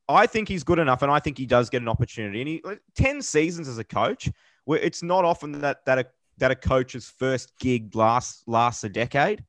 I 0.09 0.27
think 0.27 0.47
he's 0.47 0.63
good 0.63 0.79
enough, 0.79 1.01
and 1.01 1.11
I 1.11 1.19
think 1.19 1.37
he 1.37 1.45
does 1.45 1.69
get 1.69 1.81
an 1.81 1.87
opportunity. 1.87 2.41
And 2.41 2.47
he, 2.49 2.63
10 2.95 3.21
seasons 3.21 3.67
as 3.67 3.77
a 3.77 3.83
coach, 3.83 4.29
where 4.65 4.79
it's 4.79 5.01
not 5.01 5.25
often 5.25 5.61
that, 5.61 5.85
that, 5.85 5.99
a, 5.99 6.05
that 6.37 6.51
a 6.51 6.55
coach's 6.55 7.07
first 7.07 7.53
gig 7.59 7.95
lasts, 7.95 8.43
lasts 8.47 8.83
a 8.83 8.89
decade. 8.89 9.43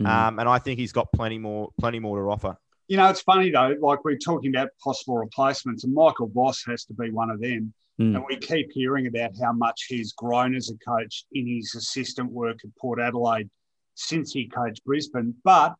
Mm. 0.00 0.06
Um, 0.06 0.38
and 0.38 0.48
I 0.48 0.58
think 0.58 0.78
he's 0.78 0.92
got 0.92 1.12
plenty 1.12 1.38
more, 1.38 1.70
plenty 1.78 1.98
more 1.98 2.18
to 2.22 2.30
offer. 2.30 2.56
You 2.86 2.96
know, 2.96 3.08
it's 3.10 3.20
funny 3.20 3.50
though, 3.50 3.74
like 3.80 4.04
we're 4.04 4.16
talking 4.16 4.54
about 4.54 4.70
possible 4.82 5.18
replacements, 5.18 5.84
and 5.84 5.92
Michael 5.92 6.30
Voss 6.32 6.64
has 6.66 6.84
to 6.84 6.94
be 6.94 7.10
one 7.10 7.30
of 7.30 7.40
them. 7.40 7.74
Mm. 8.00 8.14
And 8.16 8.24
we 8.26 8.36
keep 8.36 8.70
hearing 8.72 9.08
about 9.08 9.32
how 9.42 9.52
much 9.52 9.86
he's 9.88 10.12
grown 10.12 10.54
as 10.54 10.70
a 10.70 10.78
coach 10.88 11.24
in 11.32 11.46
his 11.46 11.74
assistant 11.74 12.30
work 12.30 12.58
at 12.64 12.70
Port 12.80 13.00
Adelaide 13.00 13.50
since 13.94 14.32
he 14.32 14.46
coached 14.46 14.84
Brisbane. 14.84 15.34
But 15.44 15.74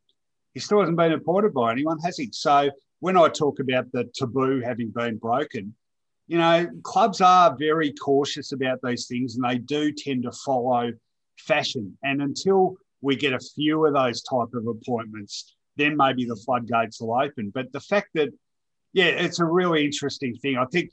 he 0.53 0.61
still 0.61 0.81
hasn't 0.81 0.99
been 0.99 1.12
appointed 1.12 1.55
by 1.55 1.73
anyone, 1.73 1.99
has 2.01 2.19
he? 2.19 2.29
So 2.33 2.71
when 3.01 3.17
I 3.17 3.29
talk 3.29 3.61
about 3.61 3.91
the 3.93 4.05
taboo 4.15 4.61
having 4.61 4.91
been 4.91 5.19
broken, 5.19 5.75
you 6.27 6.39
know, 6.39 6.69
clubs 6.83 7.21
are 7.21 7.57
very 7.59 7.93
cautious 7.93 8.53
about 8.53 8.81
these 8.83 9.07
things 9.07 9.37
and 9.37 9.45
they 9.45 9.59
do 9.59 9.93
tend 9.93 10.25
to 10.25 10.33
follow 10.33 10.93
fashion. 11.39 11.97
And 12.03 12.21
until 12.21 12.77
we 13.01 13.17
get 13.17 13.33
a 13.33 13.41
few 13.55 13.87
of 13.87 13.95
those 13.95 14.23
type 14.23 14.53
of 14.53 14.67
appointments, 14.67 15.55
then 15.77 15.97
maybe 15.97 16.25
the 16.25 16.37
floodgates 16.37 17.01
will 17.01 17.15
open. 17.15 17.51
But 17.55 17.73
the 17.73 17.81
fact 17.81 18.09
that, 18.15 18.31
yeah, 18.93 19.07
it's 19.07 19.39
a 19.39 19.45
really 19.45 19.85
interesting 19.85 20.35
thing. 20.35 20.59
I 20.59 20.67
think 20.67 20.91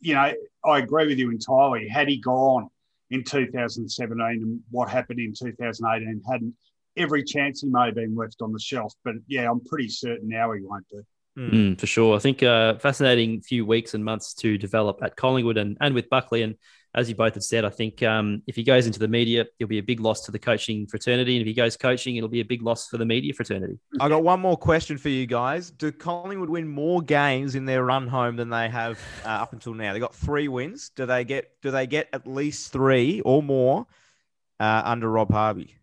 you 0.00 0.14
know, 0.14 0.32
I 0.64 0.78
agree 0.78 1.06
with 1.06 1.18
you 1.18 1.30
entirely. 1.30 1.88
Had 1.88 2.08
he 2.08 2.16
gone 2.16 2.68
in 3.10 3.22
2017 3.22 4.42
and 4.42 4.60
what 4.70 4.88
happened 4.88 5.20
in 5.20 5.34
2018, 5.34 6.22
hadn't 6.28 6.54
every 6.96 7.22
chance 7.22 7.60
he 7.60 7.68
may 7.68 7.86
have 7.86 7.94
been 7.94 8.16
left 8.16 8.42
on 8.42 8.52
the 8.52 8.58
shelf. 8.58 8.92
But 9.04 9.16
yeah, 9.26 9.50
I'm 9.50 9.60
pretty 9.64 9.88
certain 9.88 10.28
now 10.28 10.52
he 10.52 10.62
won't 10.62 10.88
be. 10.88 11.00
Mm, 11.38 11.78
for 11.78 11.86
sure. 11.86 12.16
I 12.16 12.18
think 12.18 12.42
uh, 12.42 12.78
fascinating 12.78 13.40
few 13.40 13.64
weeks 13.64 13.94
and 13.94 14.04
months 14.04 14.34
to 14.34 14.58
develop 14.58 15.02
at 15.02 15.16
Collingwood 15.16 15.56
and, 15.56 15.76
and 15.80 15.94
with 15.94 16.10
Buckley. 16.10 16.42
And 16.42 16.56
as 16.94 17.08
you 17.08 17.14
both 17.14 17.34
have 17.34 17.44
said, 17.44 17.64
I 17.64 17.70
think 17.70 18.02
um, 18.02 18.42
if 18.48 18.56
he 18.56 18.64
goes 18.64 18.86
into 18.86 18.98
the 18.98 19.06
media, 19.06 19.46
it'll 19.58 19.68
be 19.68 19.78
a 19.78 19.82
big 19.82 20.00
loss 20.00 20.22
to 20.22 20.32
the 20.32 20.40
coaching 20.40 20.88
fraternity. 20.88 21.36
And 21.36 21.42
if 21.42 21.46
he 21.46 21.54
goes 21.54 21.76
coaching, 21.76 22.16
it'll 22.16 22.28
be 22.28 22.40
a 22.40 22.44
big 22.44 22.62
loss 22.62 22.88
for 22.88 22.98
the 22.98 23.04
media 23.04 23.32
fraternity. 23.32 23.78
I 24.00 24.08
got 24.08 24.24
one 24.24 24.40
more 24.40 24.56
question 24.56 24.98
for 24.98 25.08
you 25.08 25.26
guys. 25.26 25.70
Do 25.70 25.92
Collingwood 25.92 26.50
win 26.50 26.66
more 26.66 27.00
games 27.00 27.54
in 27.54 27.64
their 27.64 27.84
run 27.84 28.08
home 28.08 28.34
than 28.34 28.50
they 28.50 28.68
have 28.68 28.98
uh, 29.24 29.28
up 29.28 29.52
until 29.52 29.72
now? 29.72 29.92
They 29.92 30.00
got 30.00 30.14
three 30.14 30.48
wins. 30.48 30.90
Do 30.96 31.06
they 31.06 31.24
get 31.24 31.52
do 31.62 31.70
they 31.70 31.86
get 31.86 32.08
at 32.12 32.26
least 32.26 32.72
three 32.72 33.20
or 33.20 33.40
more 33.40 33.86
uh, 34.58 34.82
under 34.84 35.08
Rob 35.08 35.30
Harvey? 35.30 35.76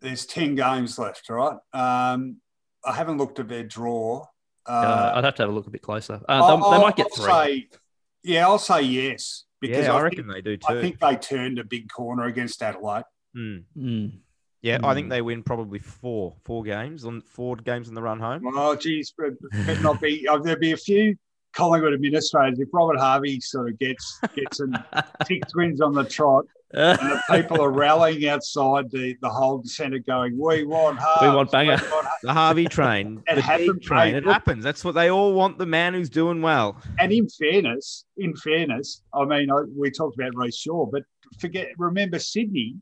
There's 0.00 0.26
ten 0.26 0.54
games 0.54 0.96
left, 0.96 1.28
right? 1.28 1.58
Um, 1.72 2.36
I 2.84 2.92
haven't 2.92 3.18
looked 3.18 3.40
at 3.40 3.48
their 3.48 3.64
draw. 3.64 4.26
Uh, 4.66 5.12
I'd 5.14 5.24
have 5.24 5.34
to 5.36 5.42
have 5.42 5.50
a 5.50 5.54
look 5.54 5.66
a 5.66 5.70
bit 5.70 5.82
closer. 5.82 6.20
Uh, 6.28 6.56
they, 6.56 6.76
they, 6.76 6.82
might 6.82 6.96
get 6.96 7.06
I'll 7.16 7.24
three. 7.24 7.70
Say, 7.70 7.78
yeah, 8.24 8.46
I'll 8.46 8.58
say 8.58 8.82
yes. 8.82 9.44
Because 9.60 9.86
yeah, 9.86 9.94
I, 9.94 9.98
I 9.98 10.02
reckon 10.02 10.28
they 10.28 10.40
do 10.40 10.56
too. 10.56 10.66
I 10.68 10.80
think 10.80 10.98
they 10.98 11.16
turned 11.16 11.58
a 11.58 11.64
big 11.64 11.88
corner 11.88 12.24
against 12.24 12.62
Adelaide. 12.62 13.04
Mm. 13.36 13.64
Mm. 13.76 14.18
Yeah, 14.62 14.78
mm. 14.78 14.84
I 14.84 14.94
think 14.94 15.10
they 15.10 15.22
win 15.22 15.42
probably 15.42 15.78
four, 15.78 16.34
four 16.44 16.64
games 16.64 17.04
on 17.04 17.20
four 17.20 17.56
games 17.56 17.88
in 17.88 17.94
the 17.94 18.02
run 18.02 18.18
home. 18.18 18.42
Oh, 18.54 18.74
geez, 18.74 19.14
but 19.16 19.34
not 19.80 20.00
be. 20.00 20.26
Uh, 20.26 20.38
there'll 20.38 20.58
be 20.58 20.72
a 20.72 20.76
few 20.76 21.16
Collingwood 21.54 21.94
administrators. 21.94 22.58
If 22.58 22.68
Robert 22.72 22.98
Harvey 22.98 23.40
sort 23.40 23.70
of 23.70 23.78
gets 23.78 24.20
gets 24.34 24.58
some 24.58 24.76
six 25.26 25.54
wins 25.54 25.80
on 25.80 25.94
the 25.94 26.04
trot, 26.04 26.44
and 26.65 26.65
the 26.72 27.22
people 27.30 27.62
are 27.62 27.70
rallying 27.70 28.28
outside 28.28 28.90
the, 28.90 29.16
the 29.22 29.28
Holden 29.28 29.68
Centre 29.68 29.98
going, 29.98 30.36
We 30.38 30.64
want 30.64 30.98
Harvey. 30.98 31.28
We 31.28 31.36
want 31.36 31.50
banger. 31.50 31.76
We 31.82 31.90
want 31.90 32.06
the 32.22 32.32
Harvey 32.32 32.66
train. 32.66 33.22
the 33.34 33.40
happens, 33.40 33.84
train. 33.84 34.14
It 34.14 34.24
happens. 34.24 34.64
That's 34.64 34.84
what 34.84 34.94
they 34.94 35.10
all 35.10 35.32
want 35.34 35.58
the 35.58 35.66
man 35.66 35.94
who's 35.94 36.10
doing 36.10 36.42
well. 36.42 36.80
And 36.98 37.12
in 37.12 37.28
fairness, 37.28 38.04
in 38.16 38.34
fairness, 38.36 39.02
I 39.14 39.24
mean, 39.24 39.50
I, 39.50 39.62
we 39.76 39.90
talked 39.90 40.18
about 40.18 40.34
Rhyce 40.34 40.58
Shaw, 40.58 40.86
but 40.86 41.02
forget, 41.38 41.68
remember 41.78 42.18
Sydney 42.18 42.76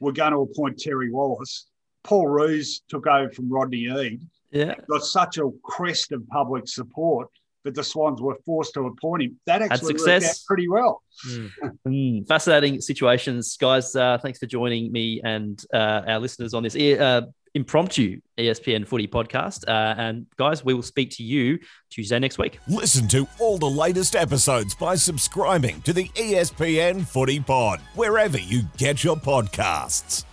were 0.00 0.12
going 0.12 0.32
to 0.32 0.40
appoint 0.40 0.78
Terry 0.78 1.10
Wallace. 1.10 1.66
Paul 2.02 2.28
Roos 2.28 2.82
took 2.88 3.06
over 3.06 3.30
from 3.30 3.50
Rodney 3.50 3.84
Eade. 3.84 4.22
Yeah. 4.50 4.74
Got 4.88 5.04
such 5.04 5.38
a 5.38 5.50
crest 5.62 6.12
of 6.12 6.26
public 6.28 6.66
support 6.66 7.28
but 7.64 7.74
the 7.74 7.84
Swans 7.84 8.20
were 8.20 8.36
forced 8.46 8.74
to 8.74 8.86
appoint 8.86 9.22
him. 9.22 9.40
That 9.46 9.62
actually 9.62 9.94
worked 9.94 10.24
out 10.24 10.34
pretty 10.46 10.68
well. 10.68 11.02
Mm. 11.28 11.50
mm. 11.86 12.28
Fascinating 12.28 12.80
situations, 12.80 13.56
guys. 13.56 13.94
Uh, 13.94 14.18
thanks 14.18 14.38
for 14.38 14.46
joining 14.46 14.92
me 14.92 15.20
and 15.22 15.62
uh, 15.72 16.02
our 16.06 16.18
listeners 16.18 16.54
on 16.54 16.62
this 16.62 16.74
uh, 16.76 17.22
impromptu 17.54 18.20
ESPN 18.38 18.86
Footy 18.86 19.06
podcast. 19.06 19.68
Uh, 19.68 19.94
and 19.98 20.26
guys, 20.36 20.64
we 20.64 20.74
will 20.74 20.82
speak 20.82 21.10
to 21.16 21.22
you 21.22 21.58
Tuesday 21.90 22.18
next 22.18 22.38
week. 22.38 22.58
Listen 22.68 23.08
to 23.08 23.26
all 23.38 23.58
the 23.58 23.66
latest 23.66 24.14
episodes 24.14 24.74
by 24.74 24.94
subscribing 24.94 25.80
to 25.82 25.92
the 25.92 26.08
ESPN 26.10 27.06
Footy 27.06 27.40
Pod 27.40 27.80
wherever 27.94 28.38
you 28.38 28.62
get 28.76 29.04
your 29.04 29.16
podcasts. 29.16 30.24